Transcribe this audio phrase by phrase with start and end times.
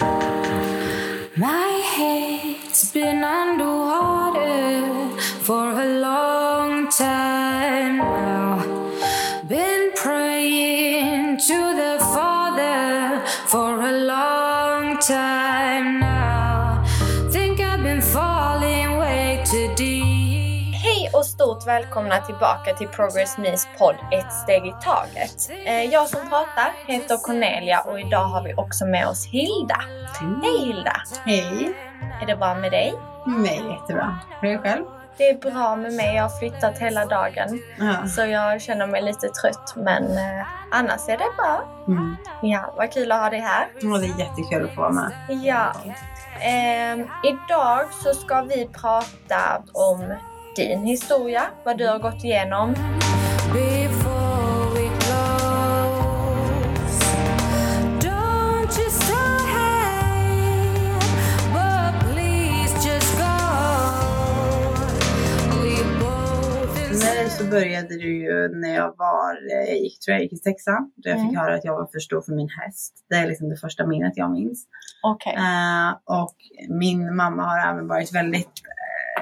[0.00, 3.43] My head's been underwater
[21.66, 25.50] välkomna tillbaka till Progress Me's podd Ett steg i taget.
[25.66, 29.80] Eh, Jag som pratar heter Cornelia och idag har vi också med oss Hilda.
[30.42, 30.96] Hej Hilda!
[31.24, 31.74] Hej!
[32.22, 32.94] Är det bra med dig?
[33.26, 34.18] Med mig är jättebra.
[34.40, 34.84] Hur är det själv?
[35.16, 36.14] Det är bra med mig.
[36.16, 38.08] Jag har flyttat hela dagen Ja.
[38.08, 41.62] så jag känner mig lite trött men eh, annars är det bra.
[41.88, 42.16] Mm.
[42.42, 43.66] Ja, vad kul att ha dig här.
[43.92, 45.12] Och det är jättekul att få vara med.
[45.28, 45.72] Ja.
[46.40, 50.14] Ehm, idag så ska vi prata om
[50.56, 52.74] din historia, vad du har gått igenom.
[67.38, 70.92] Så började det ju när jag var, eh, jag gick, tror jag gick i sexan.
[70.96, 71.36] Då jag fick Mm.
[71.36, 72.92] höra att jag var för stor för min häst.
[73.10, 74.64] Det är liksom det första minnet jag minns.
[75.02, 75.34] Okej.
[75.34, 76.34] Eh, och
[76.68, 78.52] min mamma har även varit väldigt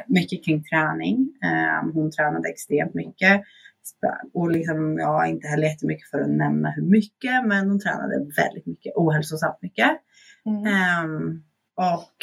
[0.06, 1.28] mycket kring träning.
[1.44, 3.42] Eh, hon tränade extremt mycket.
[4.34, 8.18] Och liksom, jag har inte heller jättemycket för att nämna hur mycket, men hon tränade
[8.36, 9.90] väldigt mycket, ohälsosamt mycket.
[10.46, 10.66] Mm.
[10.66, 11.42] Ehm,
[11.76, 12.16] och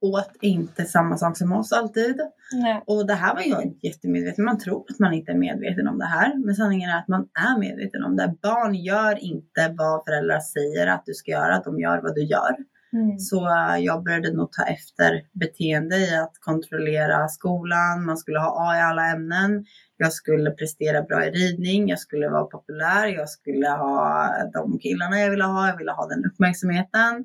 [0.00, 2.20] åt inte samma sak som oss alltid.
[2.52, 2.82] Nej.
[2.86, 6.06] Och det här var jag jättemedveten Man tror att man inte är medveten om det
[6.06, 6.44] här.
[6.44, 8.34] Men sanningen är att man är medveten om det.
[8.42, 11.60] Barn gör inte vad föräldrar säger att du ska göra.
[11.60, 12.56] De gör vad du gör.
[12.94, 13.18] Mm.
[13.18, 18.04] Så eh, jag började nog ta efter beteende i att kontrollera skolan.
[18.04, 19.64] Man skulle ha A i alla ämnen.
[19.96, 21.88] Jag skulle prestera bra i ridning.
[21.88, 23.06] Jag skulle vara populär.
[23.06, 25.68] Jag skulle ha de killarna jag ville ha.
[25.68, 27.24] Jag ville ha den uppmärksamheten.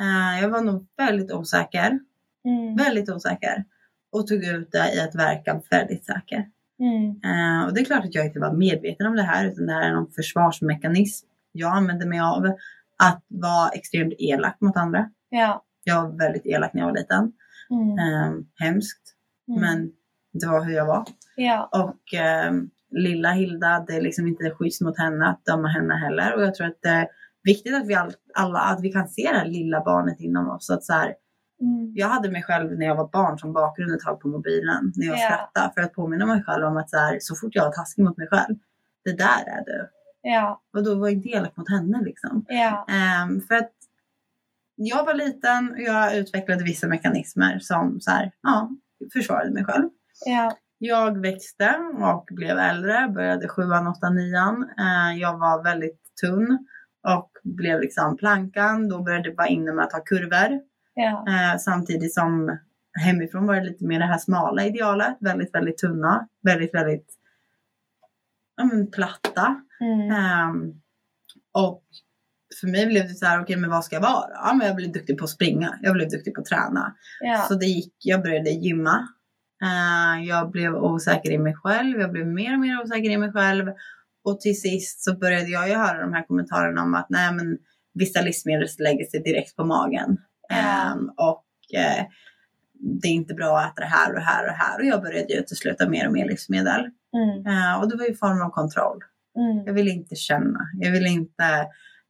[0.00, 1.98] Eh, Jag var nog väldigt osäker.
[2.44, 2.76] Mm.
[2.76, 3.64] Väldigt osäker.
[4.12, 6.46] Och tog ut det i att verka väldigt säker.
[6.80, 7.20] Mm.
[7.24, 9.46] Eh, och det är klart att jag inte var medveten om det här.
[9.46, 12.56] Utan det här är någon försvarsmekanism jag använde mig av.
[13.02, 15.10] Att vara extremt elak mot andra.
[15.28, 15.64] Ja.
[15.84, 17.32] Jag var väldigt elak när jag var liten.
[17.70, 17.98] Mm.
[17.98, 18.32] Eh,
[18.66, 19.02] hemskt.
[19.48, 19.60] Mm.
[19.60, 19.90] Men
[20.40, 21.04] det var hur jag var.
[21.36, 21.68] Ja.
[21.72, 22.52] Och eh,
[22.90, 26.34] lilla Hilda, det är liksom inte schysst mot henne att döma henne heller.
[26.36, 27.08] Och jag tror att det är
[27.44, 30.66] viktigt att vi all, alla att vi kan se det här lilla barnet inom oss.
[30.66, 31.14] Så att så här,
[31.60, 31.92] Mm.
[31.94, 34.92] jag hade mig själv när jag var barn som bakgrund ett tag på mobilen.
[34.96, 35.26] När jag Ja.
[35.26, 35.72] skrattade.
[35.74, 38.16] För att påminna mig själv om att så, här, så fort jag var taskig mot
[38.16, 38.54] mig själv.
[39.04, 39.88] Det där är du.
[40.22, 40.60] Ja.
[40.72, 42.44] Och då var jag elak mot henne liksom.
[42.48, 42.86] Ja.
[42.88, 43.72] Ehm, för att
[44.74, 48.70] jag var liten och jag utvecklade vissa mekanismer som så här, ja,
[49.12, 49.88] försvarade mig själv.
[50.26, 50.56] Ja.
[50.78, 54.70] Jag växte och blev äldre, började sjuan, åttan, nian.
[54.78, 56.66] Eh, jag var väldigt tunn
[57.08, 58.88] och blev liksom plankan.
[58.88, 60.60] Då började jag vara inne med att ha kurvor.
[60.94, 61.24] Ja.
[61.28, 62.58] Eh, samtidigt som
[63.00, 65.16] hemifrån var det lite mer det här smala idealet.
[65.20, 66.28] Väldigt, väldigt tunna.
[66.42, 67.14] Väldigt, väldigt
[68.56, 69.60] ja, men, platta.
[69.82, 70.10] Mm.
[70.10, 70.72] Ehm,
[71.52, 71.82] och
[72.60, 74.30] för mig blev det så här, okej men vad ska jag vara?
[74.32, 75.78] Ja men jag blev duktig på att springa.
[75.82, 76.94] Jag blev duktig på att träna.
[77.20, 77.44] Ja.
[77.48, 79.08] Så det gick, jag började gymma.
[79.62, 82.00] Eh, jag blev osäker i mig själv.
[82.00, 83.66] Jag blev mer och mer osäker i mig själv.
[84.24, 87.58] Och till sist så började jag ju höra de här kommentarerna om att nej men
[87.94, 90.16] vissa livsmedel lägger sig direkt på magen.
[90.48, 90.56] Ja.
[90.56, 91.44] Ehm, och
[91.78, 92.04] eh,
[93.02, 94.78] det är inte bra att äta det här och det här och det här.
[94.78, 96.80] Och jag började ju utesluta mer och mer livsmedel.
[97.16, 97.46] Mm.
[97.46, 98.98] Eh, och det var ju form av kontroll.
[99.36, 99.66] Mm.
[99.66, 100.58] Jag ville inte känna.
[100.74, 101.66] Jag ville inte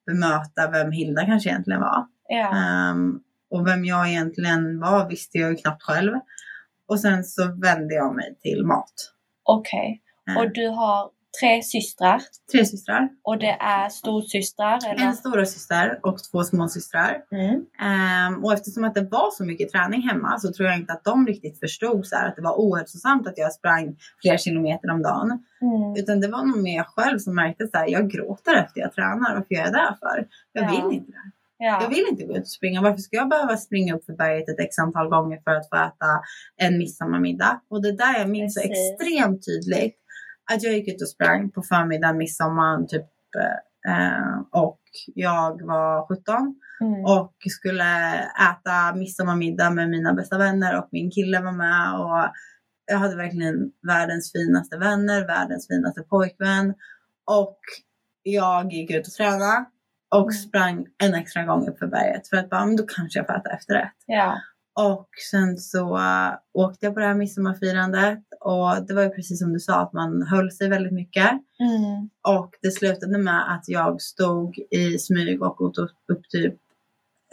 [0.07, 2.07] bemöta vem Hilda kanske egentligen var.
[2.29, 2.57] Ja.
[2.57, 6.13] Ehm, och vem jag egentligen var visste jag ju knappt själv.
[6.89, 8.93] Och sen så vände jag mig till mat.
[9.43, 10.03] Okej.
[10.31, 11.11] Ehm, Och du har
[11.41, 12.23] tre systrar
[12.53, 13.09] Tre systrar.
[13.23, 15.05] och det är storsystrar eller?
[15.05, 17.17] En stora syster och två småsystrar.
[17.33, 17.65] Mm.
[17.81, 21.05] Ehm, och eftersom att det var så mycket träning hemma så tror jag inte att
[21.05, 25.03] de riktigt förstod så här, att det var ohälsosamt att jag sprang flera kilometer om
[25.03, 25.31] dagen.
[25.63, 25.97] Mm.
[25.97, 29.35] Utan det var nog mer jag själv som märkte att jag gråter efter jag tränar.
[29.35, 30.27] Varför gör jag det för?
[30.53, 30.71] Jag Ja.
[30.89, 31.31] vill inte det.
[31.65, 31.83] Ja.
[31.83, 32.83] Jag vill inte gå ut och springa.
[32.83, 35.77] Varför ska jag behöva springa upp för berget ett x antal gånger för att få
[35.77, 36.07] äta
[36.57, 37.61] en midsommarmiddag?
[37.71, 38.77] Och det där jag minns så Precis.
[39.01, 39.97] extremt tydligt.
[40.53, 43.07] Att jag gick ut och sprang på förmiddagen, midsommar typ.
[43.89, 44.81] Eh, och
[45.15, 47.05] jag var 17 Mm.
[47.05, 51.95] och skulle äta midsommarmiddag med mina bästa vänner och min kille var med.
[52.01, 52.33] Och
[52.87, 53.55] jag hade verkligen
[53.87, 56.75] världens finaste vänner, världens finaste pojkvän.
[57.27, 57.59] Och
[58.23, 59.65] jag gick ut och tränade
[60.15, 60.33] och Mm.
[60.33, 63.35] sprang en extra gång upp för berget för att bara, men då kanske jag får
[63.37, 63.97] äta efterrätt.
[64.07, 64.37] Ja.
[64.75, 69.39] Och sen så äh, åkte jag på det här midsommarfirandet och det var ju precis
[69.39, 71.31] som du sa att man höll sig väldigt mycket.
[71.59, 72.11] Mm.
[72.39, 76.55] Och det slutade med att jag stod i smyg och åt upp, upp typ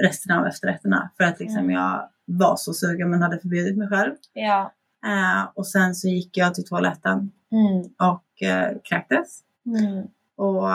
[0.03, 1.11] resten av efterrätterna.
[1.17, 1.71] För att liksom Mm.
[1.71, 4.13] jag var så sugen men hade förbjudit mig själv.
[4.33, 4.73] Ja.
[5.05, 8.11] Eh, och sen så gick jag till toaletten Mm.
[8.13, 9.39] och eh, kräktes.
[9.65, 10.07] Mm.
[10.35, 10.69] Och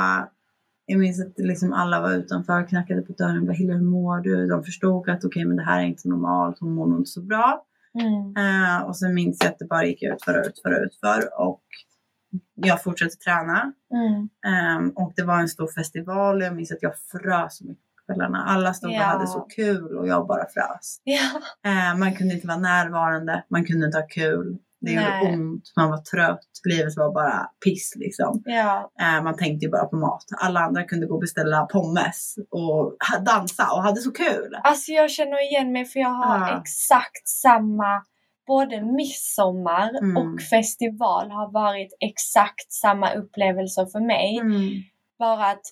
[0.87, 4.21] jag minns att liksom alla var utanför, knackade på dörren och bara Hilda hur mår
[4.21, 4.47] du?
[4.47, 7.23] De förstod att okej men det här är inte normalt, hon mår nog inte så
[7.23, 7.65] bra.
[8.01, 8.35] Mm.
[8.37, 11.41] Eh, och sen minns jag att det bara gick ut för ut för ut för
[11.41, 11.63] och
[12.55, 13.73] jag fortsatte träna.
[13.95, 14.29] Mm.
[14.55, 17.85] Ehm, och det var en stor festival och jag minns att jag frös så mycket
[18.07, 18.45] kvällarna.
[18.45, 19.03] Alla stod och Ja.
[19.03, 21.01] hade så kul och jag bara frös.
[21.05, 21.41] Ja.
[21.71, 24.59] Eh, man kunde inte vara närvarande, man kunde inte ha kul.
[24.85, 28.43] Det gjorde ont, man var trött, livet var bara piss liksom.
[28.45, 28.91] Ja.
[29.01, 30.25] Eh, man tänkte ju bara på mat.
[30.41, 34.59] Alla andra kunde gå och beställa pommes och dansa och hade så kul.
[34.65, 36.61] Alltså jag känner igen mig för jag har Ja.
[36.61, 38.03] exakt samma
[38.47, 40.17] både midsommar Mm.
[40.17, 44.39] och festival har varit exakt samma upplevelser för mig.
[44.39, 44.71] Mm.
[45.19, 45.63] Bara att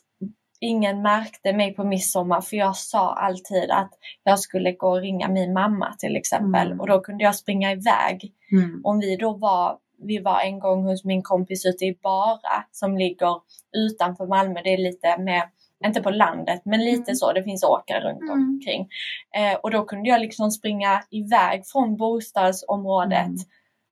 [0.62, 3.90] ingen märkte mig på midsommar för jag sa alltid att
[4.24, 6.80] jag skulle gå och ringa min mamma till exempel Mm.
[6.80, 8.32] och då kunde jag springa iväg.
[8.52, 8.80] Mm.
[8.84, 12.96] Om vi då var, vi var en gång hos min kompis ute i Bara som
[12.98, 13.40] ligger
[13.76, 14.60] utanför Malmö.
[14.64, 15.42] Det är lite med,
[15.84, 17.14] inte på landet, men lite Mm.
[17.16, 17.32] så.
[17.32, 18.32] Det finns åkrar runt Mm.
[18.32, 18.88] omkring.
[19.36, 23.36] Eh, och då kunde jag liksom springa iväg från bostadsområdet Mm.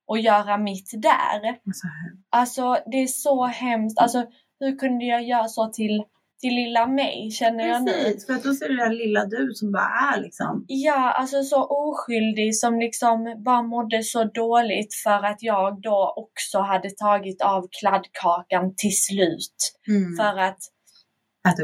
[0.07, 1.59] och göra mitt där.
[2.31, 3.99] Alltså det är så hemskt.
[3.99, 4.25] Alltså
[4.61, 6.05] hur kunde jag göra så till,
[6.41, 7.93] till lilla mig känner jag nu.
[7.93, 10.65] Precis, för att då ser du det där lilla du som bara är liksom.
[10.69, 16.59] Ja, alltså så oskyldig som liksom bara mådde så dåligt för att jag då också
[16.59, 19.57] hade tagit av kladdkakan till slut.
[19.89, 20.17] Mm.
[20.17, 20.59] För att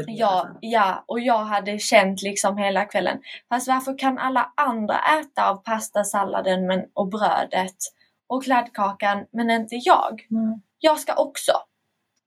[0.07, 3.17] Ja, ja, och jag hade känt liksom hela kvällen.
[3.49, 7.75] Fast varför kan alla andra äta av pastasalladen men, och brödet
[8.29, 10.27] och kladdkakan men inte jag?
[10.31, 10.61] Mm.
[10.79, 11.51] Jag ska också.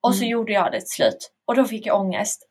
[0.02, 0.30] Och så Mm.
[0.32, 1.32] gjorde jag det till slut.
[1.46, 2.46] Och då fick jag ångest.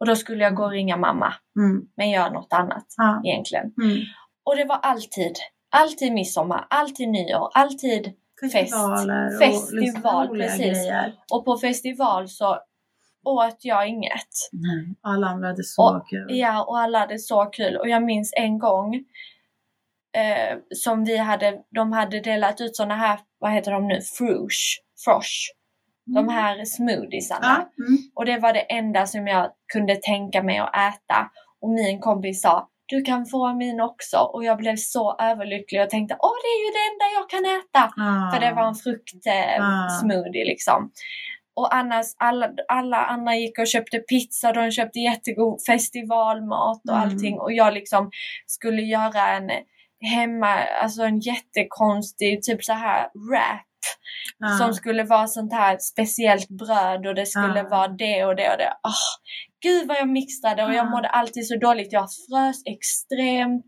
[0.00, 1.34] Och då skulle jag gå och ringa mamma.
[1.58, 1.82] Mm.
[1.96, 3.22] Men göra något annat Ja.
[3.24, 3.64] egentligen.
[3.82, 3.98] Mm.
[4.44, 5.36] Och det var alltid,
[5.70, 8.12] alltid midsommar, alltid nyår, alltid
[8.52, 10.64] Festivaler och Festival, roliga precis.
[10.66, 11.14] grejer.
[11.32, 12.58] och på festival så
[13.24, 14.28] åt jag inget.
[14.52, 16.26] Nej, alla andra hade så Och- kul.
[16.38, 17.76] Ja, och alla hade så kul.
[17.76, 18.94] Och jag minns en gång
[20.16, 24.80] eh, som vi hade, de hade delat ut såna här, vad heter de nu, frush,
[25.04, 25.52] frosh.
[26.14, 27.66] De här smoothiesarna.
[27.76, 27.84] Ja.
[27.84, 27.98] Mm.
[28.14, 31.30] Och det var det enda som jag kunde tänka mig att äta.
[31.60, 34.16] Och min kompis sa, du kan få min också.
[34.18, 37.44] Och jag blev så överlycklig och tänkte, åh det är ju det enda jag kan
[37.58, 38.02] äta.
[38.02, 38.32] Ah.
[38.34, 40.48] För det var en fruktsmoothie eh, Ah.
[40.50, 40.90] liksom.
[41.56, 47.08] Och annars, alla, alla andra gick och köpte pizza, de köpte jättegod festivalmat och Mm.
[47.08, 47.38] allting.
[47.38, 48.10] Och jag liksom
[48.46, 49.50] skulle göra en
[50.14, 53.00] hemma, alltså en jättekonstig typ så här
[53.30, 53.67] wrap.
[54.44, 54.58] Ah.
[54.58, 57.68] Som skulle vara sånt här speciellt bröd och det skulle Ah.
[57.68, 58.72] vara det och det och det.
[58.82, 58.92] Åh,
[59.62, 61.92] gud vad jag mixade och jag mådde alltid så dåligt.
[61.92, 63.66] Jag frös extremt.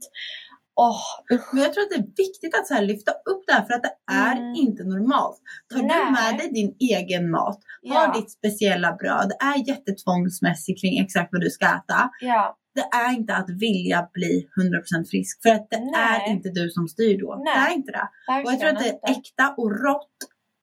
[0.80, 1.52] Usch.
[1.52, 3.74] Men jag tror att det är viktigt att så här lyfta upp det här för
[3.74, 4.54] att det är Mm.
[4.54, 5.38] inte normalt.
[5.74, 6.04] Tar Nej.
[6.06, 7.58] du med dig din egen mat,
[7.88, 12.10] har Ja, ditt speciella bröd, är jättetvångsmässig kring exakt vad du ska äta.
[12.20, 14.48] ja, Det är inte att vilja bli
[14.96, 16.24] 100% frisk för att det Nej.
[16.26, 17.42] är inte du som styr då.
[17.44, 17.54] Nej.
[17.54, 18.08] Det är inte det.
[18.28, 20.16] Och jag tror verkligen att det är äkta och rått.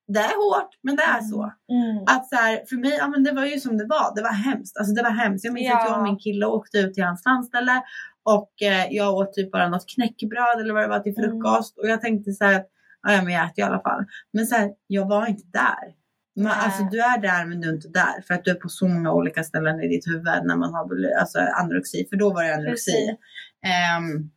[0.07, 1.41] Det är hårt, men det är så.
[1.71, 2.03] Mm.
[2.07, 4.15] Att så här, för mig, ja men det var ju som det var.
[4.15, 4.77] Det var hemskt.
[4.77, 5.45] Alltså det var hemskt.
[5.45, 5.81] Jag minns Ja.
[5.83, 7.81] att jag och min kille åkte ut till hans landställe
[8.23, 11.29] och eh, jag åt typ bara något knäckebröd eller vad det var till Mm.
[11.29, 11.77] frukost.
[11.77, 12.63] Och jag tänkte så här,
[13.07, 14.05] ja, men jag äter i alla fall.
[14.33, 15.93] Men så här, jag var inte där.
[16.37, 18.21] Men, alltså du är där men du är inte där.
[18.27, 20.89] För att du är på så många olika ställen i ditt huvud när man har
[21.19, 22.07] alltså, anorexi.
[22.09, 23.17] För då var det anorexi.
[23.65, 24.29] Ehm,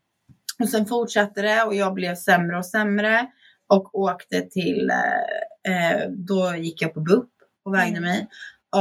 [0.62, 3.26] och sen fortsatte det och jag blev sämre och sämre.
[3.68, 7.28] Och åkte till, eh, eh, då gick jag på BUP
[7.64, 8.02] och vägde Mm.
[8.02, 8.28] mig.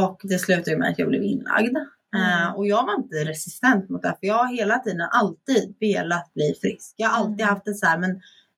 [0.06, 1.78] Och det slutade med att jag blev inlagd.
[2.16, 2.56] Eh, Mm.
[2.56, 4.10] och jag var inte resistent mot det.
[4.20, 6.94] För jag har hela tiden alltid velat bli frisk.
[6.98, 7.54] Jag har alltid Mm.
[7.54, 8.10] haft det så här, men,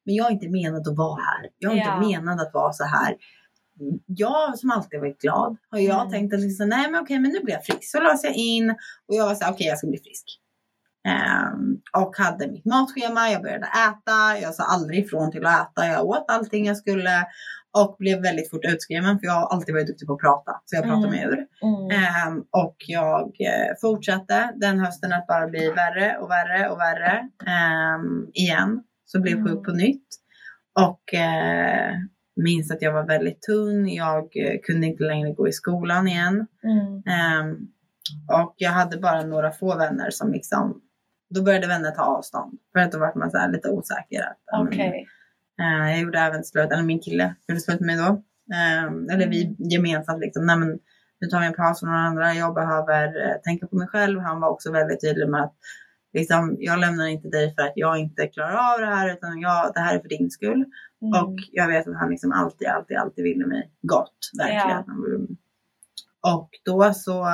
[0.05, 1.49] men jag har inte menat att vara här.
[1.59, 2.03] Jag har Ja.
[2.03, 3.15] inte menat att vara så här.
[4.05, 6.11] Jag som alltid varit glad har jag Mm.
[6.11, 7.91] tänkt att liksom, nej men okej men nu blir jag frisk.
[7.91, 8.69] Så lades jag in
[9.07, 10.25] och jag var så här, okej jag ska bli frisk.
[11.07, 15.87] Ehm, och hade mitt matschema, jag började äta, jag sa aldrig ifrån till att äta,
[15.87, 17.25] jag åt allting jag skulle
[17.77, 20.75] och blev väldigt fort utskriven för jag har alltid varit duktig på att prata så
[20.75, 21.11] jag pratade Mm.
[21.11, 21.47] mig ur.
[21.67, 21.91] Mm.
[22.03, 27.29] Ehm, och jag eh, fortsatte den hösten att bara bli värre och värre och värre
[27.47, 28.83] ehm, igen.
[29.05, 29.47] Så blev Mm.
[29.47, 30.07] sjuk på nytt
[30.79, 31.93] och eh,
[32.43, 36.47] minns att jag var väldigt tunn, jag eh, kunde inte längre gå i skolan igen.
[36.63, 37.03] Mm.
[37.05, 37.57] Ehm,
[38.41, 40.81] och jag hade bara några få vänner som liksom,
[41.29, 42.59] då började vänner ta avstånd.
[42.73, 44.21] För att då var man så lite osäker.
[44.21, 45.07] Att, Okej.
[45.59, 48.23] eh, jag gjorde även slut, eller min kille gjorde slut med mig då.
[48.55, 50.79] Ehm, eller vi gemensamt liksom, nej men
[51.21, 54.19] nu tar vi en paus från några andra, jag behöver eh, tänka på mig själv.
[54.19, 55.55] Han var också väldigt tydlig med att
[56.13, 59.71] liksom, jag lämnar inte dig för att jag inte klarar av det här utan jag,
[59.73, 60.65] det här är för din skull.
[61.01, 61.23] Mm.
[61.23, 64.17] Och jag vet att han liksom alltid, alltid, alltid ville mig gott.
[64.37, 64.85] Verkligen.
[66.27, 67.25] Och då så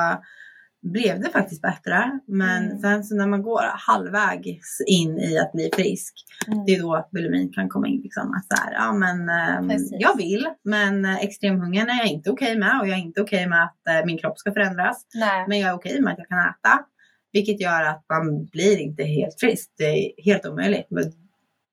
[0.82, 2.20] blev det faktiskt bättre.
[2.26, 2.78] Men Mm.
[2.78, 6.14] sen så när man går halvvägs in i att bli frisk.
[6.46, 6.64] Mm.
[6.66, 8.00] Det är då bulimin kan komma in.
[8.02, 9.90] Liksom, att så här, ja, men, Precis.
[10.00, 12.80] jag vill men eh, extremhungern är jag inte okej med.
[12.80, 15.06] Och jag är inte okej med att eh, min kropp ska förändras.
[15.14, 15.44] Nej.
[15.48, 16.84] Men jag är okej med att jag kan äta.
[17.32, 19.70] Vilket gör att man blir inte helt frisk.
[19.78, 20.86] Det är helt omöjligt.
[20.90, 21.04] Men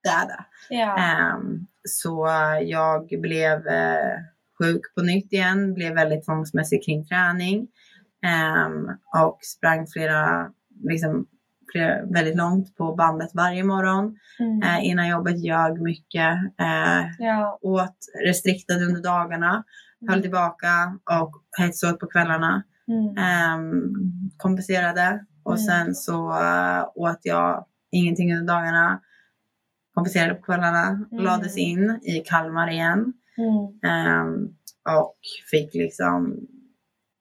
[0.03, 0.45] det är det.
[0.69, 0.97] Ja.
[0.97, 2.27] Ehm, så
[2.61, 4.17] jag blev eh,
[4.61, 7.67] sjuk på nytt igen, blev väldigt tvångsmässig kring träning
[8.25, 8.89] ehm,
[9.23, 10.51] och sprang flera,
[10.83, 11.27] liksom,
[11.71, 14.17] flera, väldigt långt på bandet varje morgon.
[14.39, 14.61] Mm.
[14.61, 17.59] Eh, innan jobbet ljög mycket, eh, ja.
[17.61, 17.97] åt
[18.27, 19.63] restriktade under dagarna,
[20.09, 22.63] höll tillbaka och hetsade åt på kvällarna.
[22.87, 23.17] Mm.
[23.17, 23.93] Ehm,
[24.37, 25.65] kompenserade och Mm.
[25.65, 29.01] sen så eh, åt jag ingenting under dagarna.
[29.93, 31.23] Kompenserade på kvällarna, Mm.
[31.25, 33.91] lades in i Kalmar igen Mm.
[33.91, 34.47] ehm,
[34.99, 35.15] och
[35.51, 36.35] fick liksom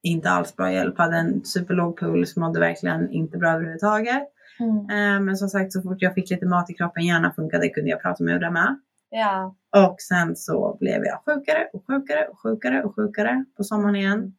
[0.02, 0.98] inte alls bra hjälp.
[0.98, 4.22] Hade en superlåg puls, mådde verkligen inte bra överhuvudtaget.
[4.60, 4.90] Mm.
[4.90, 7.90] Ehm, men som sagt så fort jag fick lite mat i kroppen, hjärnan funkade, kunde
[7.90, 8.78] jag prata med Udda med.
[9.10, 9.54] Ja.
[9.76, 14.34] Och sen så blev jag sjukare och sjukare och sjukare och sjukare på sommaren igen.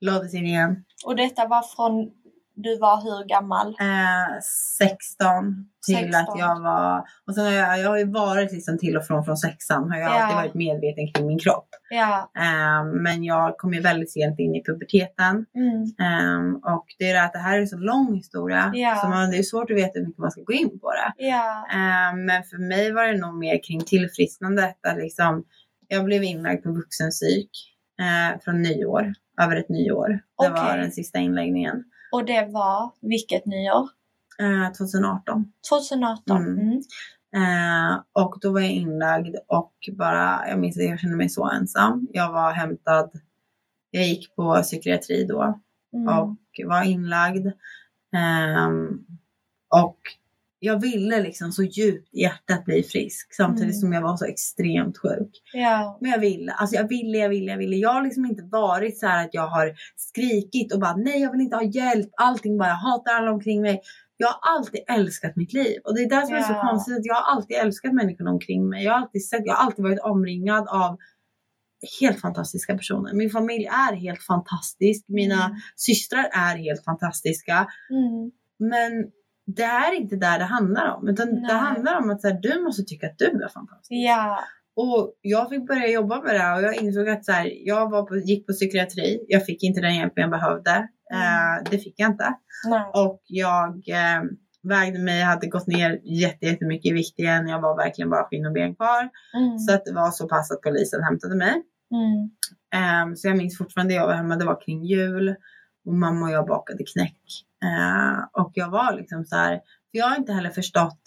[0.00, 0.84] Lades in igen.
[1.06, 2.10] Och detta var från
[2.54, 3.68] du var hur gammal?
[3.68, 4.40] Eh,
[4.78, 6.14] 16 till 16.
[6.14, 7.04] att jag var...
[7.26, 9.90] Och sen har jag, jag har ju varit liksom till och från från sexan.
[9.90, 10.14] Har jag Ja.
[10.22, 11.68] alltid varit medveten kring min kropp.
[11.90, 12.30] Ja.
[12.38, 15.46] Eh, men jag kom ju väldigt sent in i puberteten.
[15.54, 15.82] Mm.
[15.82, 18.70] Eh, och det är det att det här är en så lång historia.
[18.74, 18.96] Ja.
[18.96, 21.24] Så man, det är svårt att veta hur mycket man ska gå in på det.
[21.26, 21.66] Ja.
[21.72, 24.76] Eh, men för mig var det nog mer kring tillfrisknandet.
[24.88, 25.44] Att liksom,
[25.88, 27.50] jag blev inlagd på vuxenpsyk
[28.00, 29.12] eh, från nyår.
[29.42, 30.08] Över ett nyår.
[30.42, 30.80] Det var Okej.
[30.80, 31.84] den sista inläggningen.
[32.12, 33.88] Och det var vilket nyår?
[34.40, 35.52] Eh, 2018.
[35.70, 36.36] 2018?
[36.36, 36.58] Mm.
[36.58, 36.82] Mm.
[37.36, 41.50] Eh, och då var jag inlagd och bara, jag minns att jag kände mig så
[41.50, 42.08] ensam.
[42.12, 43.10] Jag var hämtad,
[43.90, 45.60] jag gick på psykiatri då
[45.94, 46.18] Mm.
[46.18, 47.46] och var inlagd.
[48.16, 49.06] Ehm,
[49.74, 49.98] och
[50.64, 53.80] jag ville liksom så djupt i hjärtat bli frisk samtidigt Mm.
[53.80, 55.30] som jag var så extremt sjuk.
[55.52, 55.98] Ja.
[56.00, 57.76] Men jag ville, alltså jag ville, jag ville, jag ville.
[57.76, 61.32] Jag har liksom inte varit så här att jag har skrikit och bara nej jag
[61.32, 62.10] vill inte ha hjälp.
[62.16, 63.80] Allting bara, jag hatar alla omkring mig.
[64.16, 66.96] Jag har alltid älskat mitt liv och det är det som är så konstigt.
[66.98, 68.84] Att jag har alltid älskat människorna omkring mig.
[68.84, 70.98] Jag har alltid sett, jag har alltid varit omringad av
[72.00, 73.12] helt fantastiska personer.
[73.14, 75.04] Min familj är helt fantastisk.
[75.08, 75.56] Mina Mm.
[75.76, 77.66] systrar är helt fantastiska.
[77.90, 78.30] Mm.
[78.58, 78.92] Men
[79.46, 81.08] det är inte där det handlar om.
[81.08, 81.56] Utan det Nej.
[81.56, 83.88] handlar om att så här, du måste tycka att du är fantastisk.
[83.90, 84.38] Ja.
[84.76, 87.90] Och jag fick börja jobba med det här och jag insåg att så här, jag
[87.90, 89.24] var på, gick på psykiatri.
[89.28, 90.70] Jag fick inte den hjälp jag behövde.
[91.12, 92.34] Eh, det fick jag inte.
[92.68, 92.90] Nej.
[92.94, 94.22] Och jag eh,
[94.62, 97.48] vägde mig, hade gått ner jätte- jättemycket i vikt igen.
[97.48, 99.10] Jag var verkligen bara skinn och ben kvar.
[99.36, 99.58] Mm.
[99.58, 101.62] Så att det var så pass att polisen hämtade mig.
[101.94, 102.30] Mm.
[102.74, 105.34] Ehm, så jag minns fortfarande jag var hemma, det var kring jul.
[105.86, 107.18] Och mamma och jag bakade knäck.
[107.62, 109.50] Eh, och jag var liksom så här,
[109.90, 111.00] för jag har inte heller förstått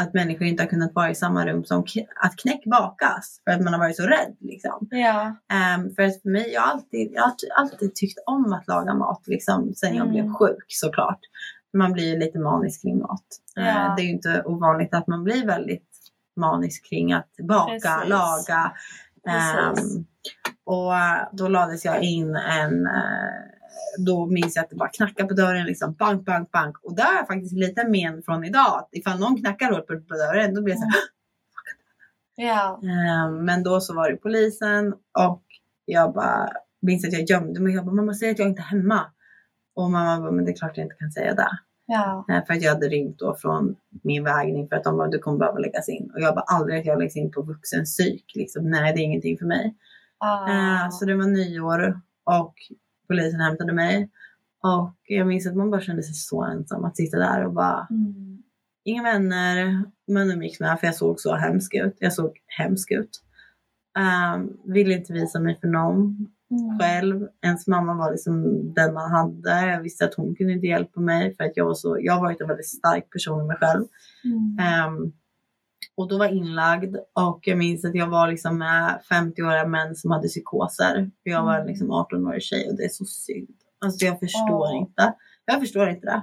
[0.00, 1.84] att människor inte har kunnat vara i samma rum som
[2.22, 3.40] att knäck bakas.
[3.44, 4.88] För att man har varit så rädd liksom.
[4.90, 5.36] Ja.
[5.52, 8.94] Ehm, för att för mig, jag har alltid, jag har alltid tyckt om att laga
[8.94, 10.12] mat liksom sen jag Mm.
[10.12, 11.18] blev sjuk såklart.
[11.76, 13.26] Man blir ju lite manisk kring mat.
[13.58, 13.94] Eh, Ja.
[13.96, 15.88] det är ju inte ovanligt att man blir väldigt
[16.36, 18.08] manisk kring att baka, Precis.
[18.08, 18.72] laga.
[19.28, 20.04] Ehm,
[20.64, 23.59] och eh, då lades jag in en, eh,
[24.06, 26.76] då minns jag att det bara knackade på dörren liksom, bank, bank, bank.
[26.84, 28.78] Och där har jag faktiskt lite men från idag.
[28.78, 30.94] Att ifall någon knackar hårt på, på dörren, då blir jag så här,
[32.48, 32.80] Ja.
[32.82, 35.42] Ehm, Men då så var det polisen och
[35.84, 36.48] jag bara
[36.82, 37.74] minns att jag gömde mig.
[37.74, 39.00] Jag bara, mamma säg att jag inte är hemma.
[39.74, 41.48] Och mamma bara, men det är klart jag inte kan säga det.
[41.86, 42.24] Ja.
[42.30, 45.18] Eh, För att jag hade rymt då från min vägning för att de bara, du
[45.18, 46.10] kommer behöva läggas in.
[46.14, 48.24] Och jag bara, aldrig att jag läggs in på vuxenpsyk.
[48.34, 49.74] Liksom, nej, det är ingenting för mig.
[50.18, 50.48] Ah.
[50.50, 52.54] Eh, Så det var nyår och
[53.10, 54.10] polisen hämtade mig.
[54.62, 57.86] Och jag minns att man bara kände sig så ensam att sitta där och bara,
[57.90, 58.42] Mm.
[58.84, 61.96] inga vänner, men umgicks med för jag såg så hemsk ut.
[61.98, 63.10] Jag såg hemsk ut.
[64.34, 66.78] Um, ville inte visa mig för någon Mm.
[66.78, 67.28] själv.
[67.42, 68.42] Ens mamma var liksom
[68.74, 69.66] den man hade.
[69.70, 72.20] Jag visste att hon kunde inte hjälpa mig för att jag var så, jag har
[72.20, 73.84] varit en väldigt stark person i mig själv.
[74.24, 74.58] Mm.
[74.60, 75.12] Ehm,
[76.00, 80.10] och då var inlagd och jag minns att jag var liksom med 50-åriga män som
[80.10, 81.10] hade psykoser.
[81.22, 81.66] För jag var Mm.
[81.66, 83.48] liksom 18-årig tjej och det är så synd.
[83.84, 84.76] Alltså jag förstår Åh.
[84.76, 85.14] inte.
[85.44, 86.22] Jag förstår inte det.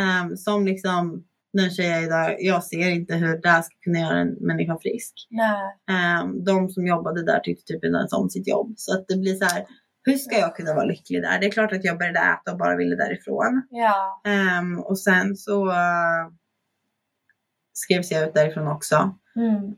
[0.00, 3.74] Ehm, som liksom den tjej jag är idag, jag ser inte hur det här ska
[3.84, 5.12] kunna göra en människa frisk.
[5.30, 5.76] Nej.
[5.90, 8.74] Ehm, de som jobbade där tyckte typ inte ens om sitt jobb.
[8.76, 9.64] Så att det blir så här,
[10.08, 11.38] Hur ska jag kunna vara lycklig där?
[11.40, 13.62] Det är klart att jag började äta och bara ville därifrån.
[13.70, 14.22] Ja.
[14.26, 15.74] Ehm, och sen så uh,
[17.84, 19.14] skrevs jag ut därifrån också.
[19.36, 19.74] Mm.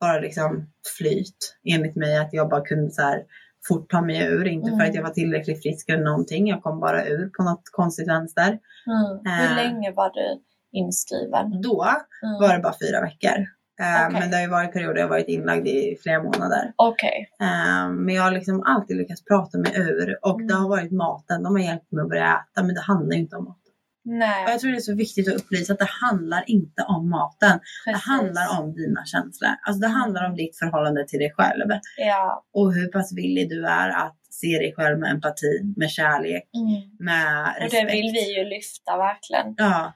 [0.00, 0.66] Bara liksom
[0.98, 3.22] flyt enligt mig att jag bara kunde så här
[3.68, 4.46] fort ta mig ur.
[4.46, 4.88] Inte för Mm.
[4.88, 6.48] att jag var tillräckligt frisk eller någonting.
[6.48, 8.48] Jag kom bara ur på något konstigt vänster.
[8.86, 9.38] Mm.
[9.40, 9.56] Hur Eh.
[9.56, 11.60] länge var du inskriven?
[11.62, 11.82] Då
[12.22, 12.40] Mm.
[12.40, 13.38] var det bara fyra veckor.
[13.82, 14.20] Ehm, Okej.
[14.20, 16.72] Men det har ju varit perioder jag varit inlagd i flera månader.
[16.76, 17.28] Okej.
[17.40, 20.46] Ehm, men jag har liksom alltid lyckats prata mig ur och Mm.
[20.46, 21.42] det har varit maten.
[21.42, 23.65] De har hjälpt mig att börja äta men det handlar ju inte om maten.
[24.06, 27.10] Och Nej, jag tror det är så viktigt att upplysa att det handlar inte om
[27.10, 27.58] maten.
[27.86, 28.06] Det precis.
[28.08, 29.50] handlar om dina känslor.
[29.66, 31.68] Alltså det handlar om ditt förhållande till dig själv.
[31.96, 32.44] Ja.
[32.52, 36.82] Och hur pass villig du är att se dig själv med empati, med kärlek, Mm.
[36.98, 37.72] med Och respekt.
[37.88, 39.54] det vill vi ju lyfta verkligen.
[39.56, 39.92] Ja.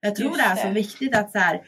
[0.00, 0.74] Jag tror Just det är så det.
[0.74, 1.60] viktigt att så här,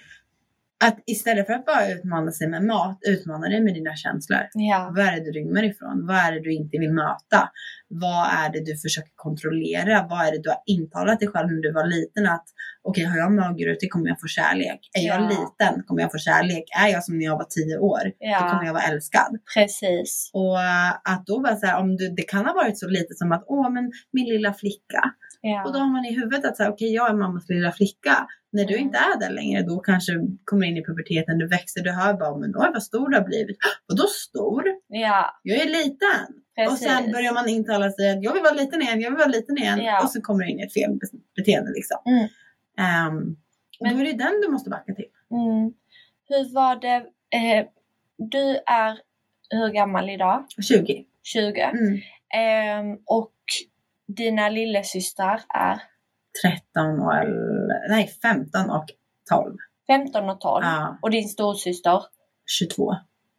[0.85, 4.40] att istället för att bara utmana sig med mat, utmana dig med dina känslor.
[4.54, 4.92] Ja.
[4.97, 6.06] Vad är det du rymmer ifrån?
[6.06, 7.50] Vad är det du inte vill möta?
[7.88, 10.06] Vad är det du försöker kontrollera?
[10.11, 12.26] Vad är det du har intalat dig själv när du var liten?
[12.26, 12.44] Att
[12.82, 14.80] okej, har jag mögelrutor kommer jag få kärlek.
[14.99, 15.28] Är jag Ja.
[15.28, 16.64] liten kommer jag få kärlek.
[16.85, 18.49] Är jag som när jag var tio år, då Ja.
[18.50, 19.38] kommer jag vara älskad.
[19.54, 20.30] Precis.
[20.35, 23.14] Och äh, att då vara så här, om du, det kan ha varit så lite
[23.14, 25.02] som att åh, men min lilla flicka.
[25.40, 25.64] Ja.
[25.64, 28.26] Och då har man i huvudet att okej, jag är mammas lilla flicka.
[28.52, 31.81] När du inte är där längre, då kanske du kommer in i puberteten, du växer,
[31.83, 33.57] du hör bara, men oj vad stor du har blivit.
[33.88, 34.62] Och då stor?
[34.88, 35.40] Ja.
[35.43, 36.26] Jag är liten.
[36.57, 36.73] Precis.
[36.73, 39.28] Och sen börjar man intala sig att jag vill vara liten igen, jag vill vara
[39.28, 39.78] liten igen.
[39.85, 40.02] Ja.
[40.02, 41.99] Och så kommer du in i ett fel be- beteende liksom.
[42.07, 42.25] Mm.
[43.81, 45.09] Och Men- då är det den du måste backa till.
[45.31, 45.73] Mm.
[46.28, 46.97] Hur var det?
[47.38, 47.67] Eh,
[48.19, 48.99] du är
[49.50, 50.45] hur gammal idag?
[50.69, 51.05] 20.
[51.23, 51.61] 20.
[51.61, 52.00] Mm.
[52.35, 53.33] Ehm, och
[54.17, 55.83] dina lillasystrar är
[56.42, 57.12] 13 och,
[57.90, 58.85] nej 15 och
[59.30, 59.57] 12.
[59.87, 60.64] 15 och 12.
[60.64, 62.02] Ja, Och din storsyster
[62.47, 62.95] 22.